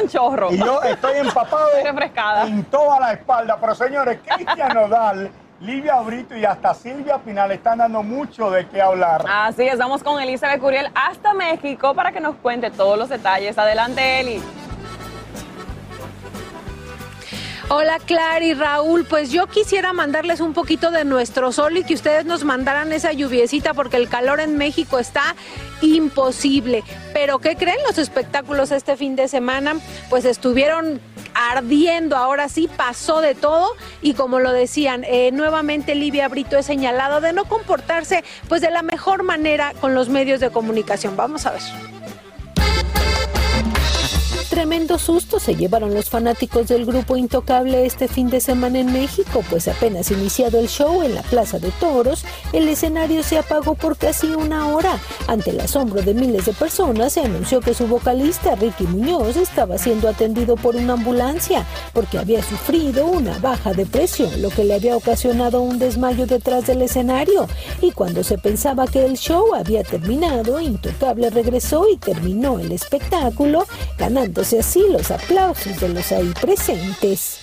Un 0.00 0.08
chorro. 0.08 0.50
Y 0.50 0.58
yo 0.58 0.82
estoy 0.82 1.18
empapado 1.18 1.68
Estoy 1.76 1.90
refrescada. 1.90 2.46
en 2.46 2.64
toda 2.64 3.00
la 3.00 3.12
espalda. 3.12 3.58
Pero 3.60 3.74
señores, 3.74 4.18
Cristian 4.26 4.72
Nodal, 4.74 5.30
Livia 5.60 6.00
Brito 6.00 6.36
y 6.36 6.44
hasta 6.44 6.74
Silvia 6.74 7.18
Pinal 7.18 7.52
están 7.52 7.78
dando 7.78 8.02
mucho 8.02 8.50
de 8.50 8.66
qué 8.68 8.82
hablar. 8.82 9.24
Así 9.28 9.62
es, 9.62 9.78
vamos 9.78 10.02
con 10.02 10.20
Elizabeth 10.20 10.60
Curiel 10.60 10.90
hasta 10.94 11.32
México 11.32 11.94
para 11.94 12.12
que 12.12 12.20
nos 12.20 12.34
cuente 12.36 12.70
todos 12.70 12.98
los 12.98 13.08
detalles. 13.08 13.56
Adelante, 13.56 14.20
Eli. 14.20 14.42
Hola 17.70 17.98
Clara 17.98 18.44
y 18.44 18.52
Raúl, 18.52 19.06
pues 19.06 19.30
yo 19.32 19.46
quisiera 19.46 19.94
mandarles 19.94 20.40
un 20.40 20.52
poquito 20.52 20.90
de 20.90 21.06
nuestro 21.06 21.50
sol 21.50 21.78
y 21.78 21.82
que 21.82 21.94
ustedes 21.94 22.26
nos 22.26 22.44
mandaran 22.44 22.92
esa 22.92 23.12
lluviecita 23.12 23.72
porque 23.72 23.96
el 23.96 24.10
calor 24.10 24.40
en 24.40 24.58
México 24.58 24.98
está 24.98 25.34
imposible. 25.80 26.84
Pero 27.14 27.38
¿qué 27.38 27.56
creen? 27.56 27.78
Los 27.86 27.96
espectáculos 27.96 28.70
este 28.70 28.96
fin 28.98 29.16
de 29.16 29.28
semana 29.28 29.76
pues 30.10 30.26
estuvieron 30.26 31.00
ardiendo, 31.34 32.16
ahora 32.16 32.48
sí 32.48 32.68
pasó 32.74 33.20
de 33.20 33.34
todo 33.34 33.72
y 34.02 34.14
como 34.14 34.40
lo 34.40 34.52
decían, 34.52 35.04
eh, 35.04 35.30
nuevamente 35.32 35.94
Livia 35.94 36.28
Brito 36.28 36.56
es 36.56 36.66
señalado 36.66 37.20
de 37.20 37.32
no 37.32 37.44
comportarse 37.44 38.24
pues 38.48 38.60
de 38.60 38.70
la 38.70 38.82
mejor 38.82 39.22
manera 39.22 39.74
con 39.80 39.94
los 39.94 40.08
medios 40.08 40.40
de 40.40 40.50
comunicación. 40.50 41.16
Vamos 41.16 41.46
a 41.46 41.52
ver. 41.52 41.93
Tremendo 44.54 45.00
susto 45.00 45.40
se 45.40 45.56
llevaron 45.56 45.94
los 45.94 46.08
fanáticos 46.08 46.68
del 46.68 46.86
grupo 46.86 47.16
Intocable 47.16 47.86
este 47.86 48.06
fin 48.06 48.30
de 48.30 48.40
semana 48.40 48.78
en 48.78 48.92
México, 48.92 49.42
pues 49.50 49.66
apenas 49.66 50.12
iniciado 50.12 50.60
el 50.60 50.68
show 50.68 51.02
en 51.02 51.16
la 51.16 51.22
Plaza 51.22 51.58
de 51.58 51.72
Toros, 51.72 52.24
el 52.52 52.68
escenario 52.68 53.24
se 53.24 53.36
apagó 53.36 53.74
por 53.74 53.96
casi 53.96 54.28
una 54.28 54.68
hora. 54.68 55.00
Ante 55.26 55.50
el 55.50 55.58
asombro 55.58 56.02
de 56.02 56.14
miles 56.14 56.44
de 56.46 56.52
personas, 56.52 57.14
se 57.14 57.22
anunció 57.22 57.60
que 57.60 57.74
su 57.74 57.88
vocalista 57.88 58.54
Ricky 58.54 58.84
Muñoz 58.84 59.36
estaba 59.36 59.76
siendo 59.76 60.08
atendido 60.08 60.54
por 60.54 60.76
una 60.76 60.92
ambulancia 60.92 61.66
porque 61.92 62.18
había 62.18 62.40
sufrido 62.40 63.06
una 63.06 63.36
baja 63.40 63.72
de 63.72 63.86
presión, 63.86 64.40
lo 64.40 64.50
que 64.50 64.62
le 64.62 64.74
había 64.74 64.96
ocasionado 64.96 65.62
un 65.62 65.80
desmayo 65.80 66.26
detrás 66.26 66.68
del 66.68 66.82
escenario. 66.82 67.48
Y 67.80 67.90
cuando 67.90 68.22
se 68.22 68.38
pensaba 68.38 68.86
que 68.86 69.04
el 69.04 69.18
show 69.18 69.52
había 69.52 69.82
terminado, 69.82 70.60
Intocable 70.60 71.30
regresó 71.30 71.86
y 71.92 71.96
terminó 71.96 72.60
el 72.60 72.70
espectáculo, 72.70 73.66
así 74.52 74.84
los 74.90 75.10
aplausos 75.10 75.80
de 75.80 75.88
los 75.88 76.12
ahí 76.12 76.32
presentes. 76.40 77.40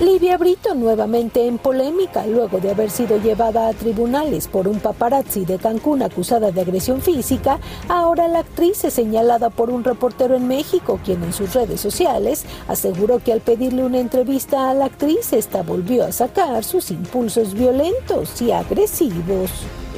Livia 0.00 0.36
Brito 0.36 0.74
nuevamente 0.74 1.46
en 1.46 1.56
polémica 1.56 2.26
luego 2.26 2.58
de 2.58 2.70
haber 2.70 2.90
sido 2.90 3.16
llevada 3.16 3.68
a 3.68 3.72
tribunales 3.72 4.46
por 4.46 4.68
un 4.68 4.78
paparazzi 4.78 5.46
de 5.46 5.56
Cancún 5.56 6.02
acusada 6.02 6.50
de 6.50 6.60
agresión 6.60 7.00
física, 7.00 7.58
ahora 7.88 8.28
la 8.28 8.40
actriz 8.40 8.84
es 8.84 8.92
señalada 8.92 9.48
por 9.48 9.70
un 9.70 9.84
reportero 9.84 10.36
en 10.36 10.46
México 10.46 11.00
quien 11.02 11.22
en 11.22 11.32
sus 11.32 11.54
redes 11.54 11.80
sociales 11.80 12.44
aseguró 12.68 13.20
que 13.20 13.32
al 13.32 13.40
pedirle 13.40 13.84
una 13.84 13.98
entrevista 13.98 14.68
a 14.68 14.74
la 14.74 14.84
actriz 14.84 15.32
esta 15.32 15.62
volvió 15.62 16.04
a 16.04 16.12
sacar 16.12 16.62
sus 16.62 16.90
impulsos 16.90 17.54
violentos 17.54 18.42
y 18.42 18.52
agresivos. 18.52 19.50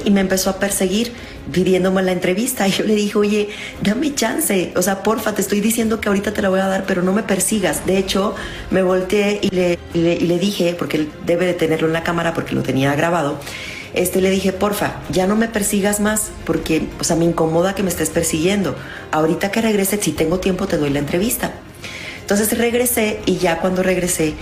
Y 0.05 0.11
me 0.11 0.21
empezó 0.21 0.49
a 0.49 0.59
perseguir 0.59 1.13
pidiéndome 1.51 2.01
la 2.03 2.11
entrevista 2.11 2.67
y 2.67 2.71
yo 2.71 2.83
le 2.83 2.95
dije, 2.95 3.17
oye, 3.17 3.49
dame 3.81 4.13
chance, 4.15 4.71
o 4.75 4.81
sea, 4.81 5.03
porfa, 5.03 5.33
te 5.33 5.41
estoy 5.41 5.61
diciendo 5.61 5.99
que 5.99 6.09
ahorita 6.09 6.33
te 6.33 6.41
la 6.41 6.49
voy 6.49 6.59
a 6.59 6.67
dar, 6.67 6.85
pero 6.85 7.01
no 7.01 7.13
me 7.13 7.23
persigas. 7.23 7.85
De 7.85 7.97
hecho, 7.97 8.35
me 8.71 8.81
volteé 8.81 9.39
y 9.41 9.49
le, 9.49 9.79
y 9.93 9.99
le, 9.99 10.13
y 10.13 10.27
le 10.27 10.39
dije, 10.39 10.75
porque 10.77 10.97
él 10.97 11.11
debe 11.25 11.45
de 11.45 11.53
tenerlo 11.53 11.87
en 11.87 11.93
la 11.93 12.03
cámara 12.03 12.33
porque 12.33 12.55
lo 12.55 12.63
tenía 12.63 12.95
grabado, 12.95 13.39
este, 13.93 14.21
le 14.21 14.29
dije, 14.29 14.53
porfa, 14.53 14.97
ya 15.09 15.25
no 15.25 15.35
me 15.35 15.47
persigas 15.47 15.99
más 15.99 16.29
porque, 16.45 16.87
o 16.99 17.03
sea, 17.03 17.15
me 17.15 17.25
incomoda 17.25 17.73
que 17.73 17.83
me 17.83 17.89
estés 17.89 18.09
persiguiendo. 18.09 18.75
Ahorita 19.11 19.51
que 19.51 19.61
regrese, 19.61 20.01
si 20.01 20.11
tengo 20.11 20.39
tiempo, 20.39 20.67
te 20.67 20.77
doy 20.77 20.91
la 20.91 20.99
entrevista. 20.99 21.51
Entonces 22.21 22.55
regresé 22.55 23.19
y 23.25 23.37
ya 23.37 23.59
cuando 23.59 23.81
regresé, 23.81 24.35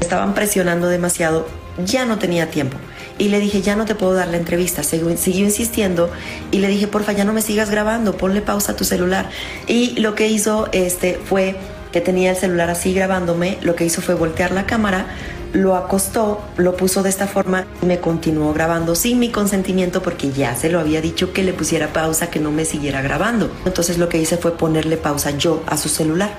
estaban 0.00 0.34
presionando 0.34 0.88
demasiado, 0.88 1.46
ya 1.84 2.04
no 2.04 2.18
tenía 2.18 2.50
tiempo. 2.50 2.76
Y 3.20 3.28
le 3.28 3.38
dije, 3.38 3.60
ya 3.60 3.76
no 3.76 3.84
te 3.84 3.94
puedo 3.94 4.14
dar 4.14 4.28
la 4.28 4.38
entrevista. 4.38 4.82
Siguió, 4.82 5.10
insistiendo 5.10 6.10
y 6.50 6.58
le 6.58 6.68
dije, 6.68 6.88
porfa, 6.88 7.12
ya 7.12 7.24
no 7.26 7.34
me 7.34 7.42
sigas 7.42 7.68
grabando, 7.70 8.16
ponle 8.16 8.40
pausa 8.40 8.72
a 8.72 8.76
tu 8.76 8.84
celular. 8.84 9.28
Y 9.66 10.00
lo 10.00 10.14
que 10.14 10.28
hizo 10.28 10.70
este, 10.72 11.20
fue 11.22 11.54
que 11.92 12.00
tenía 12.00 12.30
el 12.30 12.36
celular 12.36 12.70
así 12.70 12.94
grabándome, 12.94 13.58
lo 13.60 13.74
que 13.74 13.84
hizo 13.84 14.00
fue 14.00 14.14
voltear 14.14 14.52
la 14.52 14.64
cámara, 14.64 15.04
lo 15.52 15.76
acostó, 15.76 16.40
lo 16.56 16.76
puso 16.76 17.02
de 17.02 17.10
esta 17.10 17.26
forma 17.26 17.66
y 17.82 17.86
me 17.86 18.00
continuó 18.00 18.54
grabando 18.54 18.94
sin 18.94 19.18
mi 19.18 19.28
consentimiento 19.30 20.00
porque 20.00 20.30
ya 20.30 20.56
se 20.56 20.70
lo 20.70 20.80
había 20.80 21.02
dicho 21.02 21.34
que 21.34 21.42
le 21.42 21.52
pusiera 21.52 21.92
pausa, 21.92 22.30
que 22.30 22.40
no 22.40 22.50
me 22.50 22.64
siguiera 22.64 23.02
grabando. 23.02 23.50
Entonces 23.66 23.98
lo 23.98 24.08
que 24.08 24.16
hice 24.16 24.38
fue 24.38 24.56
ponerle 24.56 24.96
pausa 24.96 25.32
yo 25.32 25.62
a 25.66 25.76
su 25.76 25.90
celular. 25.90 26.30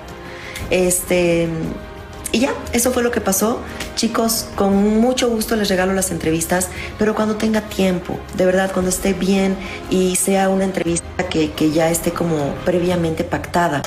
Este, 0.72 1.48
y 2.32 2.40
ya, 2.40 2.54
eso 2.74 2.92
fue 2.92 3.04
lo 3.04 3.12
que 3.12 3.22
pasó. 3.22 3.60
Chicos, 3.96 4.48
con 4.56 5.00
mucho 5.00 5.30
gusto 5.30 5.56
les 5.56 5.70
regalo 5.70 5.94
las 5.94 6.12
entrevistas, 6.12 6.70
pero 6.98 7.14
cuando 7.14 7.36
tenga 7.36 7.62
tiempo, 7.62 8.20
de 8.36 8.46
verdad, 8.46 8.72
cuando 8.72 8.90
esté 8.90 9.14
bien 9.14 9.58
y 9.90 10.16
sea 10.16 10.50
una 10.50 10.64
entrevista 10.64 11.30
que, 11.30 11.52
que 11.52 11.72
ya 11.72 11.90
esté 11.90 12.12
como 12.12 12.54
previamente 12.66 13.24
pactada. 13.24 13.82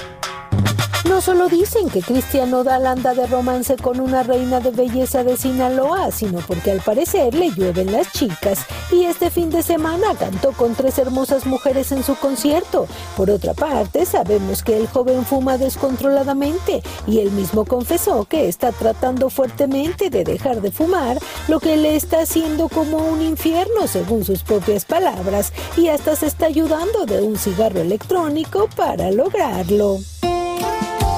No 1.14 1.20
solo 1.20 1.48
dicen 1.48 1.88
que 1.90 2.02
Cristian 2.02 2.50
Nodal 2.50 2.88
anda 2.88 3.14
de 3.14 3.28
romance 3.28 3.76
con 3.76 4.00
una 4.00 4.24
reina 4.24 4.58
de 4.58 4.72
belleza 4.72 5.22
de 5.22 5.36
Sinaloa, 5.36 6.10
sino 6.10 6.40
porque 6.40 6.72
al 6.72 6.80
parecer 6.80 7.34
le 7.34 7.52
llueven 7.52 7.92
las 7.92 8.10
chicas 8.10 8.66
y 8.90 9.04
este 9.04 9.30
fin 9.30 9.48
de 9.48 9.62
semana 9.62 10.16
cantó 10.18 10.50
con 10.50 10.74
tres 10.74 10.98
hermosas 10.98 11.46
mujeres 11.46 11.92
en 11.92 12.02
su 12.02 12.16
concierto. 12.16 12.88
Por 13.16 13.30
otra 13.30 13.54
parte, 13.54 14.06
sabemos 14.06 14.64
que 14.64 14.76
el 14.76 14.88
joven 14.88 15.24
fuma 15.24 15.56
descontroladamente 15.56 16.82
y 17.06 17.20
él 17.20 17.30
mismo 17.30 17.64
confesó 17.64 18.24
que 18.24 18.48
está 18.48 18.72
tratando 18.72 19.30
fuertemente 19.30 20.10
de 20.10 20.24
dejar 20.24 20.62
de 20.62 20.72
fumar, 20.72 21.20
lo 21.46 21.60
que 21.60 21.76
le 21.76 21.94
está 21.94 22.22
haciendo 22.22 22.68
como 22.68 22.96
un 22.96 23.22
infierno 23.22 23.86
según 23.86 24.24
sus 24.24 24.42
propias 24.42 24.84
palabras 24.84 25.52
y 25.76 25.90
hasta 25.90 26.16
se 26.16 26.26
está 26.26 26.46
ayudando 26.46 27.06
de 27.06 27.22
un 27.22 27.38
cigarro 27.38 27.82
electrónico 27.82 28.68
para 28.74 29.12
lograrlo. 29.12 30.00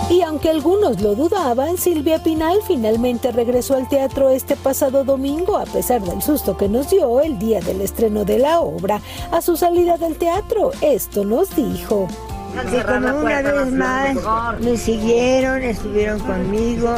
Y 0.08 0.22
aunque 0.22 0.50
algunos 0.50 1.00
lo 1.00 1.16
dudaban, 1.16 1.76
Silvia 1.78 2.22
Pinal 2.22 2.60
finalmente 2.64 3.32
regresó 3.32 3.74
al 3.74 3.88
teatro 3.88 4.30
este 4.30 4.54
pasado 4.54 5.02
domingo 5.02 5.56
a 5.56 5.64
pesar 5.64 6.00
del 6.00 6.22
susto 6.22 6.56
que 6.56 6.68
nos 6.68 6.90
dio 6.90 7.20
el 7.20 7.40
día 7.40 7.60
del 7.60 7.80
estreno 7.80 8.24
de 8.24 8.38
la 8.38 8.60
obra. 8.60 9.00
A 9.32 9.40
su 9.40 9.56
salida 9.56 9.96
del 9.96 10.16
teatro, 10.16 10.70
esto 10.80 11.24
nos 11.24 11.54
dijo. 11.56 12.06
Y 12.64 12.80
como 12.82 13.20
una 13.20 13.42
vez 13.42 13.72
más 13.72 14.16
me 14.60 14.76
siguieron, 14.76 15.62
estuvieron 15.62 16.18
conmigo, 16.20 16.94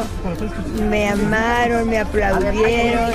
me 0.89 1.09
amaron, 1.09 1.89
me 1.89 1.99
aplaudieron. 1.99 3.11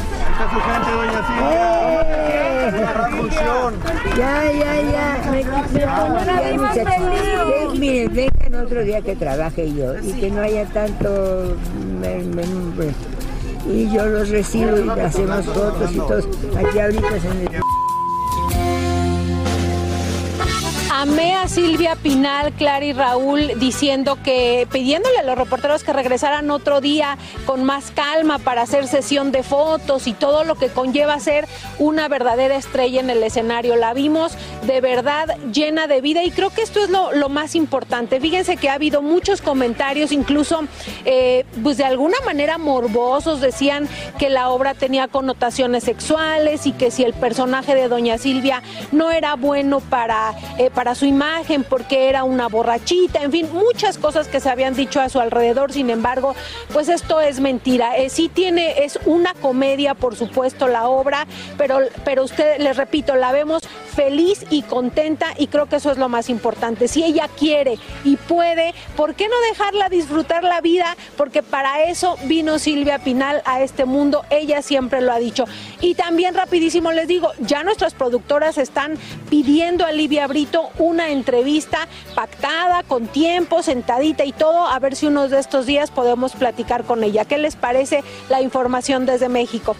Ya, 4.17 4.53
ya, 4.53 4.83
ya. 4.83 5.31
Me, 5.31 5.45
me. 5.45 5.55
Ven, 6.85 7.81
Miren, 7.81 8.15
vengan 8.15 8.65
otro 8.65 8.85
día 8.85 9.01
que 9.03 9.17
trabaje 9.17 9.73
yo 9.73 9.99
y 9.99 10.13
que 10.13 10.31
no 10.31 10.43
haya 10.43 10.65
tanto 10.67 11.57
y 13.67 13.91
yo 13.91 14.07
los 14.07 14.29
recibo 14.29 14.79
y 14.79 15.01
hacemos 15.01 15.47
fotos 15.47 15.93
y 15.93 15.97
todos 15.97 16.29
aquí 16.57 16.79
ahorita 16.79 17.17
en 17.17 17.41
el 17.41 17.74
Amé 21.05 21.35
a 21.35 21.49
Silvia 21.49 21.97
Pinal, 21.97 22.55
Clara 22.55 22.83
y 22.83 22.95
Raúl 22.95 23.53
diciendo 23.57 24.17
que, 24.25 24.67
pidiéndole 24.73 25.19
a 25.19 25.23
los 25.23 25.37
reporteros 25.37 25.85
que 25.85 25.93
regresaran 25.93 26.51
otro 26.51 26.81
día 26.81 27.19
con 27.45 27.63
más 27.63 27.91
calma 27.91 28.39
para 28.39 28.63
hacer 28.63 28.89
sesión 28.89 29.31
de 29.31 29.43
fotos 29.43 30.07
y 30.07 30.15
todo 30.15 30.45
lo 30.45 30.55
que 30.55 30.69
conlleva 30.69 31.21
ser 31.21 31.47
una 31.79 32.09
verdadera 32.09 32.57
estrella 32.57 33.01
en 33.01 33.11
el 33.11 33.23
escenario. 33.23 33.77
La 33.77 33.93
vimos 33.93 34.33
de 34.63 34.81
verdad 34.81 35.37
llena 35.53 35.87
de 35.89 36.01
vida 36.01 36.25
y 36.25 36.31
creo 36.31 36.49
que 36.49 36.63
esto 36.63 36.83
es 36.83 36.89
lo, 36.89 37.13
lo 37.13 37.29
más 37.29 37.55
importante. 37.55 38.19
Fíjense 38.19 38.57
que 38.57 38.71
ha 38.71 38.73
habido 38.73 39.03
muchos 39.03 39.43
comentarios, 39.43 40.11
incluso 40.11 40.63
eh, 41.05 41.45
pues 41.63 41.77
de 41.77 41.85
alguna 41.85 42.17
manera 42.25 42.57
morbosos, 42.57 43.43
decían 43.43 43.91
que 44.19 44.31
la 44.31 44.49
obra 44.49 44.73
tenía 44.73 45.09
connotaciones 45.09 45.85
sexuales 45.85 46.67
y 46.67 46.73
que 46.73 46.91
si 46.91 47.05
el 47.05 47.13
personaje 47.13 47.75
de 47.75 47.89
Doña 47.89 48.17
Silvia 48.17 48.63
no 48.91 49.11
era 49.11 49.35
bueno 49.37 49.81
para, 49.81 50.33
eh, 50.57 50.71
para 50.71 50.94
su 50.95 51.07
imagen 51.07 51.65
porque 51.65 52.09
era 52.09 52.25
una 52.25 52.49
borrachita, 52.49 53.23
en 53.23 53.33
fin, 53.33 53.49
muchas 53.53 53.99
cosas 53.99 54.29
que 54.29 54.41
se 54.41 54.49
habían 54.49 54.75
dicho 54.75 55.01
a 55.01 55.09
su 55.09 55.21
alrededor, 55.21 55.73
sin 55.73 55.91
embargo, 55.91 56.35
pues 56.73 56.89
esto 56.89 57.21
es 57.21 57.41
mentira. 57.41 57.97
Eh, 57.97 58.11
sí 58.11 58.29
tiene, 58.29 58.85
es 58.85 58.99
una 59.07 59.35
comedia, 59.35 59.95
por 59.95 60.17
supuesto, 60.17 60.69
la 60.69 60.89
obra, 60.89 61.27
pero, 61.59 61.79
pero 62.05 62.25
usted, 62.25 62.59
les 62.59 62.77
repito, 62.77 63.15
la 63.15 63.33
vemos 63.33 63.63
feliz 63.95 64.45
y 64.51 64.63
contenta 64.63 65.35
y 65.39 65.47
creo 65.47 65.67
que 65.67 65.77
eso 65.77 65.91
es 65.91 65.99
lo 65.99 66.09
más 66.09 66.29
importante. 66.29 66.89
Si 66.89 67.05
ella 67.05 67.29
quiere 67.39 67.79
y 68.05 68.17
puede, 68.17 68.75
¿por 68.97 69.15
qué 69.15 69.29
no 69.29 69.39
dejarla 69.49 69.89
disfrutar 69.89 70.43
la 70.43 70.61
vida? 70.61 70.97
Porque 71.17 71.43
para 71.43 71.85
eso 71.85 72.17
vino 72.25 72.59
Silvia 72.59 72.99
Pinal 72.99 73.43
a 73.45 73.63
este 73.63 73.85
mundo, 73.85 74.25
ella 74.31 74.63
siempre 74.63 75.01
lo 75.01 75.13
ha 75.13 75.19
dicho. 75.19 75.45
Y 75.81 75.95
también 75.95 76.35
rapidísimo 76.35 76.93
les 76.93 77.09
digo, 77.09 77.31
ya 77.41 77.63
nuestras 77.63 77.95
productoras 77.95 78.59
están 78.59 78.99
pidiendo 79.31 79.85
a 79.85 79.93
Livia 79.93 80.27
Brito 80.27 80.71
una 80.79 81.11
entrevista 81.11 81.89
pactada, 82.15 82.83
con 82.83 83.07
tiempo, 83.07 83.63
sentadita 83.63 84.25
y 84.25 84.33
todo, 84.33 84.67
a 84.67 84.79
ver 84.79 84.97
si 84.97 85.07
unos 85.07 85.31
de 85.31 85.39
estos 85.39 85.67
días 85.67 85.91
podemos 85.91 86.33
platicar 86.33 86.85
con 86.85 87.05
ella. 87.05 87.25
¿Qué 87.25 87.39
les 87.39 87.57
parece 87.57 88.03
la 88.29 88.41
información 88.41 89.07
desde 89.07 89.29
México? 89.29 89.77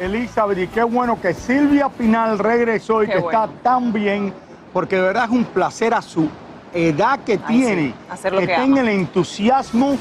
Elizabeth, 0.00 0.58
y 0.58 0.66
qué 0.68 0.82
bueno 0.82 1.20
que 1.20 1.34
Silvia 1.34 1.88
Pinal 1.88 2.38
regresó 2.38 3.02
y 3.02 3.06
Qué 3.06 3.14
que 3.14 3.18
bueno. 3.20 3.44
está 3.44 3.62
tan 3.62 3.92
bien, 3.92 4.32
porque 4.72 4.96
de 4.96 5.02
verdad 5.02 5.24
es 5.24 5.30
un 5.30 5.44
placer 5.44 5.94
a 5.94 6.02
su 6.02 6.28
edad 6.72 7.20
que 7.20 7.38
tiene, 7.38 7.94
hacer 8.10 8.32
lo 8.32 8.40
que 8.40 8.48
tenga 8.48 8.80
el 8.82 8.88
entusiasmo 8.88 9.96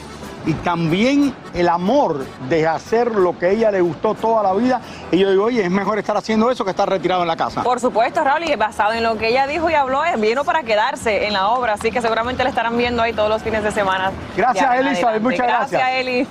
y 0.46 0.54
también 0.54 1.34
el 1.54 1.68
amor 1.68 2.26
de 2.48 2.66
hacer 2.68 3.12
lo 3.12 3.38
que 3.38 3.48
a 3.48 3.50
ella 3.50 3.72
le 3.72 3.82
gustó 3.82 4.14
toda 4.14 4.44
la 4.44 4.54
vida. 4.54 4.80
Y 5.12 5.18
yo 5.18 5.30
digo, 5.30 5.46
oye, 5.46 5.64
es 5.64 5.72
mejor 5.72 6.00
estar 6.00 6.16
haciendo 6.16 6.50
eso 6.50 6.64
que 6.64 6.72
estar 6.72 6.90
retirado 6.90 7.22
en 7.22 7.28
la 7.28 7.36
casa. 7.36 7.64
Por 7.64 7.80
supuesto, 7.82 8.24
Raúl, 8.24 8.44
y 8.44 8.56
basado 8.56 8.94
en 8.94 9.04
lo 9.04 9.18
que 9.18 9.30
ella 9.30 9.46
dijo 9.46 9.70
y 9.70 9.74
habló, 9.74 10.06
es 10.06 10.20
vino 10.20 10.46
para 10.46 10.64
quedarse 10.64 11.28
en 11.28 11.34
la 11.34 11.50
obra, 11.50 11.74
así 11.74 11.92
que 11.92 12.02
seguramente 12.02 12.44
la 12.44 12.50
estarán 12.50 12.78
viendo 12.78 13.02
ahí 13.02 13.14
todos 13.14 13.30
los 13.30 13.44
fines 13.44 13.64
de 13.64 13.72
semana. 13.72 14.12
Gracias, 14.38 14.80
Elizabeth, 14.80 15.22
muchas 15.22 15.48
gracias. 15.48 15.72
Gracias, 15.72 16.00
Eli. 16.00 16.28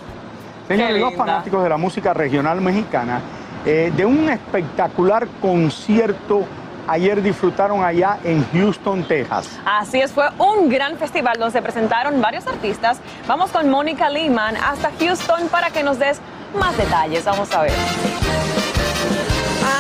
Señores, 0.68 1.00
los 1.00 1.14
fanáticos 1.14 1.62
de 1.62 1.68
la 1.68 1.76
música 1.76 2.12
regional 2.14 2.60
mexicana, 2.60 3.20
eh, 3.66 3.92
de 3.96 4.06
un 4.06 4.28
espectacular 4.28 5.26
concierto 5.40 6.46
ayer 6.86 7.20
disfrutaron 7.20 7.84
allá 7.84 8.18
en 8.22 8.46
Houston, 8.52 9.02
Texas. 9.02 9.58
Así 9.64 10.00
es, 10.00 10.12
fue 10.12 10.28
un 10.38 10.68
gran 10.68 10.96
festival 10.96 11.36
donde 11.38 11.52
se 11.52 11.62
presentaron 11.62 12.20
varios 12.20 12.46
artistas. 12.46 13.00
Vamos 13.26 13.50
con 13.50 13.68
Mónica 13.68 14.08
Lehman 14.08 14.56
hasta 14.56 14.92
Houston 15.00 15.48
para 15.48 15.70
que 15.70 15.82
nos 15.82 15.98
des 15.98 16.20
más 16.58 16.76
detalles. 16.76 17.24
Vamos 17.24 17.52
a 17.52 17.62
ver. 17.62 17.72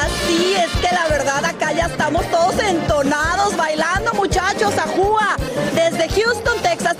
Así 0.02 0.54
es 0.54 0.70
que 0.80 0.92
la 0.92 1.06
verdad 1.08 1.44
acá 1.44 1.72
ya 1.72 1.86
estamos 1.86 2.24
todos 2.26 2.58
entonados, 2.58 3.56
bailando 3.56 3.85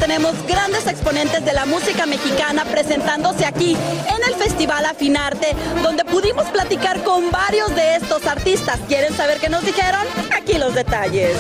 tenemos 0.07 0.37
grandes 0.47 0.87
exponentes 0.87 1.45
de 1.45 1.53
la 1.53 1.67
música 1.67 2.07
mexicana 2.07 2.65
presentándose 2.65 3.45
aquí 3.45 3.73
en 3.73 4.23
el 4.33 4.37
Festival 4.37 4.85
Afinarte, 4.85 5.49
donde 5.83 6.05
pudimos 6.05 6.45
platicar 6.47 7.03
con 7.03 7.33
varios 7.33 7.75
de 7.75 7.97
estos 7.97 8.25
artistas. 8.25 8.79
¿Quieren 8.87 9.13
saber 9.17 9.41
qué 9.41 9.49
nos 9.49 9.67
dijeron? 9.67 10.07
Aquí 10.33 10.59
los 10.59 10.75
detalles. 10.75 11.33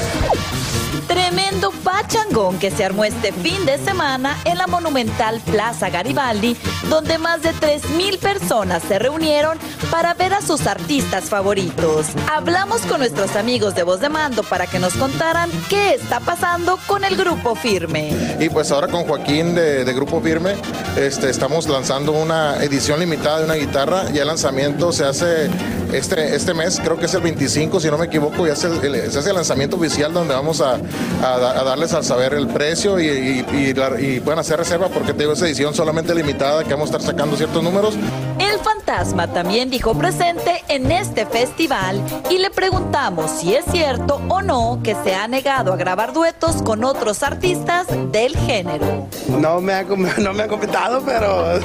Tremendo 1.06 1.72
pachangón 1.84 2.58
que 2.58 2.70
se 2.70 2.84
armó 2.84 3.04
este 3.04 3.32
fin 3.32 3.64
de 3.64 3.78
semana 3.78 4.36
en 4.44 4.58
la 4.58 4.66
monumental 4.66 5.40
Plaza 5.40 5.88
Garibaldi, 5.88 6.56
donde 6.90 7.18
más 7.18 7.42
de 7.42 7.50
3.000 7.50 8.18
personas 8.18 8.82
se 8.82 8.98
reunieron 8.98 9.58
para 9.90 10.14
ver 10.14 10.34
a 10.34 10.42
sus 10.42 10.66
artistas 10.66 11.24
favoritos. 11.24 12.06
Hablamos 12.32 12.82
con 12.82 12.98
nuestros 12.98 13.36
amigos 13.36 13.74
de 13.74 13.84
Voz 13.84 14.00
de 14.00 14.08
Mando 14.08 14.42
para 14.42 14.66
que 14.66 14.78
nos 14.78 14.94
contaran 14.94 15.50
qué 15.68 15.94
está 15.94 16.20
pasando 16.20 16.78
con 16.86 17.04
el 17.04 17.16
grupo 17.16 17.54
firme. 17.54 18.36
Y 18.40 18.48
pues 18.48 18.70
ahora 18.72 18.88
con 18.88 19.04
Joaquín 19.04 19.54
de, 19.54 19.84
Grupo 19.96 20.20
Firme 20.20 20.54
este, 20.96 21.30
estamos 21.30 21.68
lanzando 21.68 22.12
una 22.12 22.56
edición 22.62 23.00
limitada 23.00 23.38
de 23.38 23.44
una 23.44 23.54
guitarra. 23.54 24.10
Ya 24.10 24.22
el 24.22 24.28
lanzamiento 24.28 24.92
se 24.92 25.04
hace 25.04 25.48
este, 25.92 26.34
este 26.34 26.52
mes, 26.52 26.80
creo 26.82 26.98
que 26.98 27.06
es 27.06 27.14
el 27.14 27.22
25, 27.22 27.80
si 27.80 27.90
no 27.90 27.96
me 27.96 28.06
equivoco, 28.06 28.46
ya 28.46 28.56
se 28.56 28.66
hace 28.66 29.28
el 29.30 29.34
lanzamiento 29.34 29.76
oficial 29.76 30.12
donde 30.12 30.34
vamos 30.34 30.60
a, 30.60 30.78
a 31.22 31.38
da- 31.38 31.60
a 31.60 31.64
darles 31.64 31.92
al 31.94 32.04
saber 32.04 32.34
el 32.34 32.46
precio 32.48 32.98
y, 33.00 33.06
y- 33.06 33.46
y 33.56 33.74
la- 33.74 34.00
y 34.00 34.20
pueden 34.20 34.38
hacer 34.40 34.58
reserva 34.58 34.88
porque 34.88 35.12
tengo 35.14 35.32
esa 35.32 35.46
edición 35.46 35.74
solamente 35.74 36.14
limitada 36.14 36.62
que 36.64 36.70
vamos 36.74 36.90
a 36.92 36.96
estar 36.96 37.12
sacando 37.12 37.36
ciertos 37.36 37.62
números. 37.62 37.94
El 38.38 38.58
fantasma 38.60 39.26
también 39.28 39.70
dijo 39.70 39.94
presente 39.94 40.62
en 40.68 40.90
este 40.92 41.26
festival 41.26 42.00
y 42.30 42.38
le 42.38 42.50
preguntamos 42.50 43.30
si 43.30 43.54
es 43.54 43.64
cierto 43.70 44.20
o 44.28 44.42
no 44.42 44.80
que 44.82 44.94
se 45.04 45.14
ha 45.14 45.26
negado 45.28 45.72
a 45.72 45.76
grabar 45.76 46.12
duetos 46.12 46.62
con 46.62 46.84
otros 46.84 47.22
artistas 47.22 47.86
del 48.12 48.36
género. 48.36 49.08
No 49.28 49.60
me 49.60 49.84
com- 49.84 50.06
no 50.18 50.32
me 50.32 50.42
han 50.44 50.48
comentado, 50.48 51.02
pero 51.04 51.58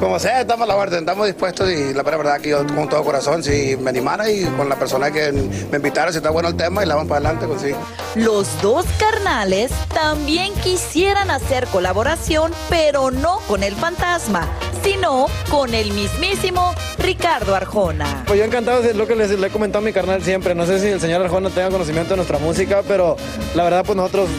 como 0.00 0.18
sea, 0.18 0.40
estamos 0.40 0.64
a 0.64 0.72
la 0.72 0.76
orden, 0.76 1.00
estamos 1.00 1.26
dispuestos 1.26 1.70
y 1.70 1.92
la 1.92 2.02
verdad 2.02 2.40
que 2.40 2.48
yo 2.48 2.66
con 2.66 2.88
todo 2.88 3.04
corazón, 3.04 3.44
si 3.44 3.76
me 3.76 3.90
animara 3.90 4.30
y 4.30 4.44
con 4.44 4.66
la 4.68 4.76
persona 4.76 5.10
que 5.10 5.30
me 5.30 5.76
invitara, 5.76 6.10
si 6.10 6.16
está 6.16 6.30
bueno 6.30 6.48
el 6.48 6.56
tema 6.56 6.82
y 6.82 6.86
la 6.86 6.94
vamos 6.94 7.10
para 7.10 7.28
adelante, 7.28 7.46
pues 7.46 7.60
sí. 7.60 8.18
Los 8.18 8.48
dos 8.62 8.86
carnales 8.98 9.70
también 9.92 10.54
quisieran 10.54 11.30
hacer 11.30 11.66
colaboración, 11.66 12.52
pero 12.70 13.10
no 13.10 13.40
con 13.46 13.62
el 13.62 13.76
fantasma, 13.76 14.48
sino 14.82 15.26
con 15.50 15.74
el 15.74 15.92
mismísimo 15.92 16.74
Ricardo 16.98 17.54
Arjona. 17.54 18.24
Pues 18.26 18.38
yo 18.38 18.46
encantado 18.46 18.80
de 18.80 18.94
lo 18.94 19.06
que 19.06 19.16
les, 19.16 19.30
le 19.30 19.46
he 19.48 19.50
comentado 19.50 19.84
a 19.84 19.86
mi 19.86 19.92
carnal 19.92 20.22
siempre. 20.22 20.54
No 20.54 20.64
sé 20.64 20.80
si 20.80 20.86
el 20.88 21.00
señor 21.00 21.20
Arjona 21.20 21.50
tenga 21.50 21.70
conocimiento 21.70 22.10
de 22.10 22.16
nuestra 22.16 22.38
música, 22.38 22.82
pero 22.88 23.16
la 23.54 23.64
verdad, 23.64 23.84
pues 23.84 23.96
nosotros 23.96 24.30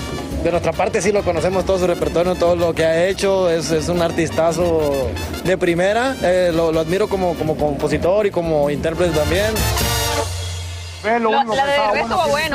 de 0.44 0.52
nuestra 0.52 0.72
parte 0.72 1.02
sí 1.02 1.12
lo 1.12 1.24
conocemos, 1.24 1.66
todo 1.66 1.80
su 1.80 1.88
repertorio, 1.88 2.36
todo 2.36 2.56
lo 2.56 2.74
que 2.74 2.86
ha 2.86 3.08
hecho. 3.08 3.50
Es, 3.50 3.72
es 3.72 3.90
un 3.90 4.02
artistazo 4.02 5.10
de 5.44 5.58
primera. 5.58 6.16
Eh, 6.24 6.52
lo, 6.54 6.72
lo 6.72 6.80
admiro 6.80 7.08
como, 7.08 7.36
como 7.36 7.56
compositor 7.56 8.26
y 8.26 8.32
como 8.32 8.70
intérprete 8.70 9.12
también. 9.12 9.54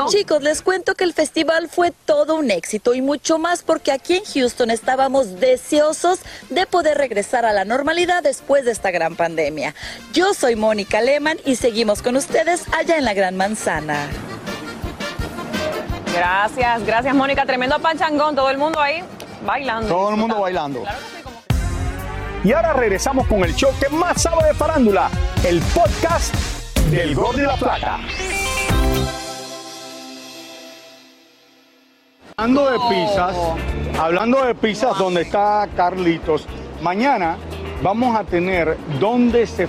Chicos, 0.09 0.43
les 0.43 0.63
cuento 0.63 0.95
que 0.95 1.03
el 1.03 1.13
festival 1.13 1.69
fue 1.69 1.91
todo 1.91 2.37
un 2.37 2.51
éxito 2.53 2.95
y 2.95 3.03
mucho 3.03 3.39
más 3.39 3.63
porque 3.63 3.91
aquí 3.91 4.15
en 4.15 4.25
Houston 4.25 4.71
estábamos 4.71 5.41
deseosos 5.41 6.21
de 6.51 6.65
poder 6.67 6.97
regresar 6.97 7.45
a 7.45 7.53
la 7.53 7.65
normalidad 7.65 8.23
después 8.23 8.65
de 8.65 8.71
esta 8.71 8.93
gran 8.93 9.17
pandemia. 9.17 9.75
Yo 10.13 10.33
soy 10.33 10.55
Mónica 10.55 11.01
Lehmann 11.01 11.39
y 11.45 11.57
seguimos 11.57 12.03
con 12.03 12.15
ustedes 12.15 12.63
allá 12.73 12.99
en 12.99 13.05
la 13.05 13.15
Gran 13.15 13.37
Manzana. 13.37 14.09
Gracias, 16.15 16.85
gracias, 16.85 17.15
Mónica. 17.15 17.45
Tremendo 17.45 17.79
panchangón, 17.79 18.35
todo 18.35 18.51
el 18.51 18.59
mundo 18.59 18.81
ahí 18.81 19.03
bailando. 19.45 19.89
Todo 19.89 20.11
el 20.11 20.17
mundo 20.17 20.41
bailando. 20.41 20.85
Y 22.45 22.53
ahora 22.53 22.73
regresamos 22.75 23.27
con 23.27 23.43
el 23.43 23.55
show 23.55 23.73
que 23.81 23.89
más 23.89 24.23
sabe 24.23 24.47
de 24.47 24.55
farándula, 24.55 25.11
el 25.45 25.61
podcast 25.75 26.35
del 26.91 27.15
Gol 27.15 27.37
de 27.37 27.43
la 27.43 27.57
Plata. 27.57 27.99
Hablando 32.37 32.71
de 32.71 32.79
pizzas, 32.89 33.37
hablando 33.99 34.45
de 34.45 34.55
pizzas, 34.55 34.99
donde 34.99 35.23
está 35.23 35.67
Carlitos, 35.75 36.47
mañana 36.83 37.37
vamos 37.83 38.15
a 38.15 38.25
tener 38.25 38.77
donde 39.01 39.47
se 39.47 39.67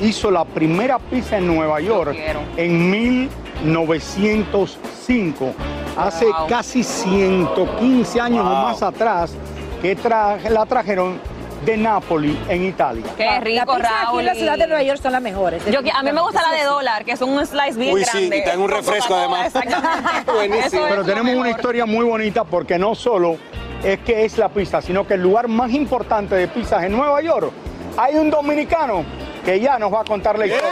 hizo 0.00 0.30
la 0.30 0.44
primera 0.44 0.98
pizza 0.98 1.38
en 1.38 1.46
Nueva 1.46 1.80
York 1.80 2.16
en 2.56 2.90
1905. 2.90 3.39
1905, 3.64 5.52
hace 5.96 6.26
casi 6.48 6.82
115 6.82 8.20
años 8.20 8.40
o 8.46 8.50
más 8.50 8.82
atrás, 8.82 9.32
que 9.82 9.96
tra- 9.96 10.38
la 10.48 10.66
trajeron 10.66 11.18
de 11.64 11.76
Nápoli, 11.76 12.38
en 12.48 12.64
Italia. 12.64 13.04
Qué 13.18 13.38
rico, 13.40 13.66
La 13.66 13.76
pizza 13.76 14.08
aquí 14.08 14.18
en 14.20 14.24
la 14.26 14.34
ciudad 14.34 14.56
de 14.58 14.66
Nueva 14.66 14.82
York 14.82 14.98
son 15.02 15.12
las 15.12 15.20
mejores. 15.20 15.62
Yo, 15.66 15.80
a 15.80 16.02
mí 16.02 16.10
me 16.12 16.20
gusta 16.22 16.40
la 16.42 16.48
de 16.52 16.56
Sí, 16.56 16.62
sí. 16.62 16.68
dólar, 16.70 17.04
que 17.04 17.12
es 17.12 17.20
un 17.20 17.46
slice 17.46 17.78
bien 17.78 17.94
Uy, 17.94 18.04
sí, 18.04 18.10
grande. 18.18 18.38
y 18.38 18.44
te 18.44 18.48
dan 18.48 18.60
un 18.60 18.70
refresco 18.70 19.14
además. 19.14 19.52
Buenísimo. 20.26 20.82
Pero 20.88 21.04
tenemos 21.04 21.34
una 21.34 21.50
historia 21.50 21.84
muy 21.84 22.06
bonita 22.06 22.44
porque 22.44 22.78
no 22.78 22.94
solo 22.94 23.36
es 23.84 23.98
que 24.00 24.24
es 24.24 24.38
la 24.38 24.48
pizza, 24.48 24.80
sino 24.80 25.06
que 25.06 25.14
el 25.14 25.22
lugar 25.22 25.48
más 25.48 25.70
importante 25.72 26.34
de 26.34 26.48
pizzas 26.48 26.82
en 26.84 26.92
Nueva 26.92 27.20
York, 27.20 27.52
hay 27.98 28.14
un 28.16 28.30
dominicano 28.30 29.04
que 29.44 29.60
ya 29.60 29.78
nos 29.78 29.92
va 29.92 30.00
a 30.00 30.04
contar 30.04 30.38
la 30.38 30.46
historia. 30.46 30.70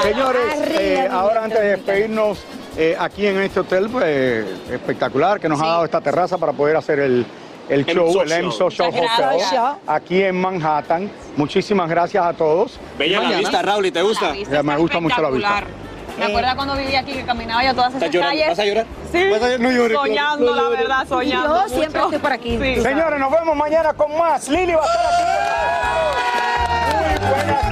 Señores, 0.00 0.42
eh, 0.78 1.08
ahora 1.10 1.44
antes 1.44 1.60
de 1.60 1.68
despedirnos 1.76 2.38
eh, 2.76 2.96
aquí 2.98 3.26
en 3.26 3.38
este 3.42 3.60
hotel, 3.60 3.88
pues 3.90 4.46
espectacular 4.70 5.38
que 5.38 5.48
nos 5.48 5.60
ha 5.60 5.66
dado 5.66 5.84
esta 5.84 6.00
terraza 6.00 6.38
para 6.38 6.52
poder 6.52 6.76
hacer 6.76 6.98
el, 7.00 7.26
el 7.68 7.84
show, 7.84 8.20
el 8.22 8.28
Show. 8.28 8.38
M-So 8.38 8.70
Show 8.70 8.88
Hotel, 8.88 9.04
aquí 9.86 10.22
en 10.22 10.40
Manhattan. 10.40 11.10
Muchísimas 11.36 11.88
gracias 11.88 12.24
a 12.24 12.32
todos. 12.32 12.78
Bella 12.98 13.20
la 13.20 13.38
vista, 13.38 13.62
Raúl, 13.62 13.86
¿y 13.86 13.90
te 13.92 14.02
gusta? 14.02 14.26
La 14.28 14.32
vista 14.32 14.54
Ya, 14.54 14.62
me 14.62 14.76
gusta 14.76 15.00
mucho 15.00 15.20
la 15.20 15.30
vista. 15.30 15.62
Me 16.18 16.26
acuerdo 16.26 16.50
cuando 16.56 16.76
vivía 16.76 17.00
aquí 17.00 17.12
que 17.14 17.24
caminaba 17.24 17.64
yo 17.64 17.74
todas 17.74 17.94
esas 17.94 18.10
calles. 18.10 18.48
¿Vas 18.48 18.58
a 18.58 18.64
llorar? 18.66 18.86
Sí. 19.10 19.30
¿Vas 19.30 19.42
a- 19.42 19.58
no 19.58 19.70
llores, 19.70 19.96
Soñando, 19.98 20.54
no 20.54 20.62
la 20.62 20.68
verdad, 20.68 21.08
soñando. 21.08 21.62
Yo 21.62 21.74
siempre 21.74 22.00
estoy 22.02 22.18
por 22.18 22.32
aquí. 22.32 22.58
Sí. 22.60 22.82
Señores, 22.82 23.18
nos 23.18 23.30
vemos 23.32 23.56
mañana 23.56 23.94
con 23.94 24.16
más. 24.18 24.46
Lili 24.48 24.74
va 24.74 24.82
a 24.82 24.86
estar 24.86 25.06
aquí. 27.16 27.22
Muy 27.22 27.30
buenas 27.30 27.71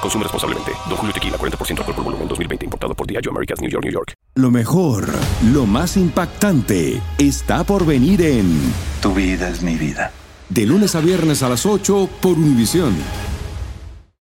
Consume 0.00 0.24
responsablemente. 0.24 0.72
Don 0.88 0.96
Julio 0.96 1.12
Tequila, 1.12 1.36
40% 1.36 1.78
alcohol 1.78 1.94
por 1.94 2.04
volumen, 2.04 2.28
2020. 2.28 2.64
Importado 2.64 2.94
por 2.94 3.06
Diageo 3.06 3.30
Americas, 3.32 3.60
New 3.60 3.70
York, 3.70 3.84
New 3.84 3.92
York. 3.92 4.12
Lo 4.34 4.50
mejor, 4.50 5.08
lo 5.52 5.66
más 5.66 5.96
impactante, 5.96 7.00
está 7.18 7.64
por 7.64 7.84
venir 7.84 8.22
en 8.22 8.72
Tu 9.02 9.12
vida 9.12 9.48
es 9.48 9.62
mi 9.62 9.74
vida. 9.74 10.12
De 10.48 10.64
lunes 10.64 10.94
a 10.94 11.00
viernes 11.00 11.42
a 11.42 11.48
las 11.48 11.66
8 11.66 12.08
por 12.20 12.38
Univisión. 12.38 12.94